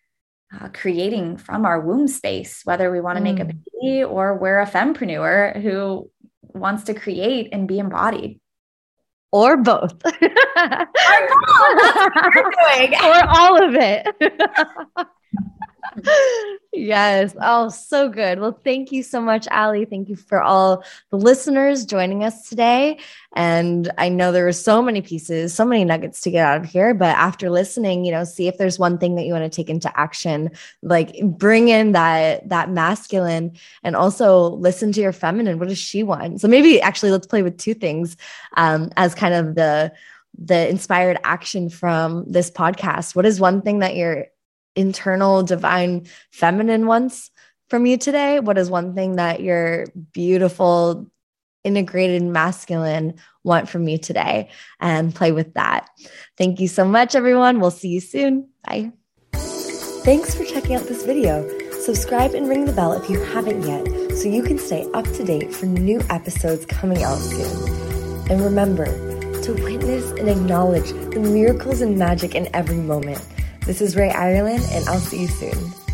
uh, 0.55 0.69
creating 0.73 1.37
from 1.37 1.65
our 1.65 1.81
womb 1.81 2.07
space, 2.07 2.61
whether 2.65 2.91
we 2.91 3.01
want 3.01 3.17
to 3.17 3.21
mm. 3.21 3.25
make 3.25 3.41
a 3.41 3.45
mm. 3.45 3.59
baby 3.73 4.05
or 4.05 4.37
we're 4.37 4.61
a 4.61 4.67
fempreneur 4.67 5.61
who 5.61 6.11
wants 6.43 6.85
to 6.85 6.95
create 6.95 7.49
and 7.53 7.69
be 7.69 7.79
embodied. 7.79 8.41
Or 9.33 9.57
both. 9.57 9.93
or 9.93 9.99
both. 10.01 10.23
or 13.05 13.29
all 13.29 13.63
of 13.63 13.75
it. 13.75 14.07
yes. 16.73 17.35
Oh, 17.41 17.69
so 17.69 18.09
good. 18.09 18.39
Well, 18.39 18.59
thank 18.65 18.93
you 18.93 19.03
so 19.03 19.21
much, 19.21 19.47
Allie. 19.51 19.85
Thank 19.85 20.09
you 20.09 20.17
for 20.17 20.43
all 20.43 20.85
the 21.11 21.17
listeners 21.17 21.85
joining 21.85 22.25
us 22.25 22.49
today. 22.49 22.99
And 23.35 23.91
I 23.99 24.09
know 24.09 24.33
there 24.33 24.45
were 24.45 24.53
so 24.53 24.83
many 24.83 25.03
pieces, 25.03 25.55
so 25.55 25.65
many 25.65 25.85
nuggets 25.85 26.21
to 26.23 26.31
get 26.31 26.47
out 26.47 26.61
of 26.63 26.67
here. 26.67 26.95
But 26.95 27.17
after 27.17 27.51
listening, 27.51 28.05
you 28.05 28.13
know, 28.13 28.25
see 28.25 28.49
if 28.49 28.59
there's 28.59 28.79
one 28.79 28.99
thing 28.99 29.15
that 29.17 29.25
you 29.25 29.33
want 29.33 29.51
to 29.51 29.55
take 29.55 29.71
into 29.71 29.99
action. 29.99 30.51
Like 30.83 31.21
bring 31.23 31.69
in 31.69 31.93
that 31.93 32.49
that 32.49 32.71
masculine 32.71 33.57
and 33.83 33.97
also 33.97 34.51
listen 34.51 34.93
to 34.93 35.01
your 35.01 35.13
feminine. 35.13 35.59
What 35.59 35.69
does 35.69 35.79
she 35.79 36.03
want? 36.03 36.41
So 36.41 36.49
maybe 36.49 36.81
actually 36.81 37.11
let's 37.11 37.27
play 37.27 37.43
with 37.43 37.59
two 37.59 37.75
things 37.75 38.17
um, 38.57 38.91
as 38.97 39.15
kind 39.15 39.35
of 39.35 39.55
the 39.55 39.93
the 40.39 40.69
inspired 40.69 41.19
action 41.25 41.71
from 41.71 42.25
this 42.31 42.51
podcast. 42.51 43.17
What 43.17 43.27
is 43.27 43.41
one 43.41 43.63
thing 43.63 43.79
that 43.81 43.97
you're 43.97 44.27
internal 44.77 45.43
divine 45.43 46.07
feminine 46.31 46.87
wants 46.87 47.31
from 47.69 47.87
you 47.87 47.97
today? 47.97 48.39
What 48.39 48.59
is 48.59 48.71
one 48.71 48.95
thing 48.95 49.17
that 49.17 49.41
your 49.41 49.87
beautiful 50.13 51.11
integrated 51.65 52.23
masculine 52.23 53.15
want 53.43 53.69
from 53.69 53.89
you 53.89 53.99
today? 53.99 54.51
And 54.79 55.15
play 55.15 55.33
with 55.33 55.55
that. 55.55 55.89
Thank 56.37 56.61
you 56.61 56.69
so 56.69 56.85
much, 56.85 57.15
everyone. 57.15 57.59
We'll 57.59 57.71
see 57.71 57.89
you 57.89 58.01
soon. 58.01 58.51
Bye. 58.65 58.93
Thanks 59.33 60.35
for 60.35 60.45
checking 60.45 60.77
out 60.77 60.85
this 60.85 61.05
video. 61.05 61.49
Subscribe 61.73 62.35
and 62.35 62.49
ring 62.49 62.65
the 62.65 62.73
bell 62.73 62.93
if 62.93 63.11
you 63.11 63.21
haven't 63.21 63.63
yet 63.67 63.85
so 64.17 64.29
you 64.29 64.43
can 64.43 64.59
stay 64.59 64.89
up 64.95 65.05
to 65.05 65.25
date 65.25 65.53
for 65.53 65.67
new 65.67 66.01
episodes 66.11 66.65
coming 66.67 67.03
out 67.03 67.19
soon. 67.19 68.31
And 68.31 68.41
remember 68.41 68.87
to 69.43 69.53
witness 69.53 70.11
and 70.13 70.29
acknowledge 70.29 70.91
the 70.91 71.21
miracles 71.21 71.81
and 71.81 71.97
magic 71.97 72.35
in 72.35 72.49
every 72.55 72.79
moment 72.79 73.25
this 73.67 73.81
is 73.83 73.97
Rae 73.97 74.11
Irelan, 74.11 74.65
and 74.73 74.89
I'll 74.89 74.99
see 74.99 75.23
you 75.23 75.29
soon. 75.29 75.86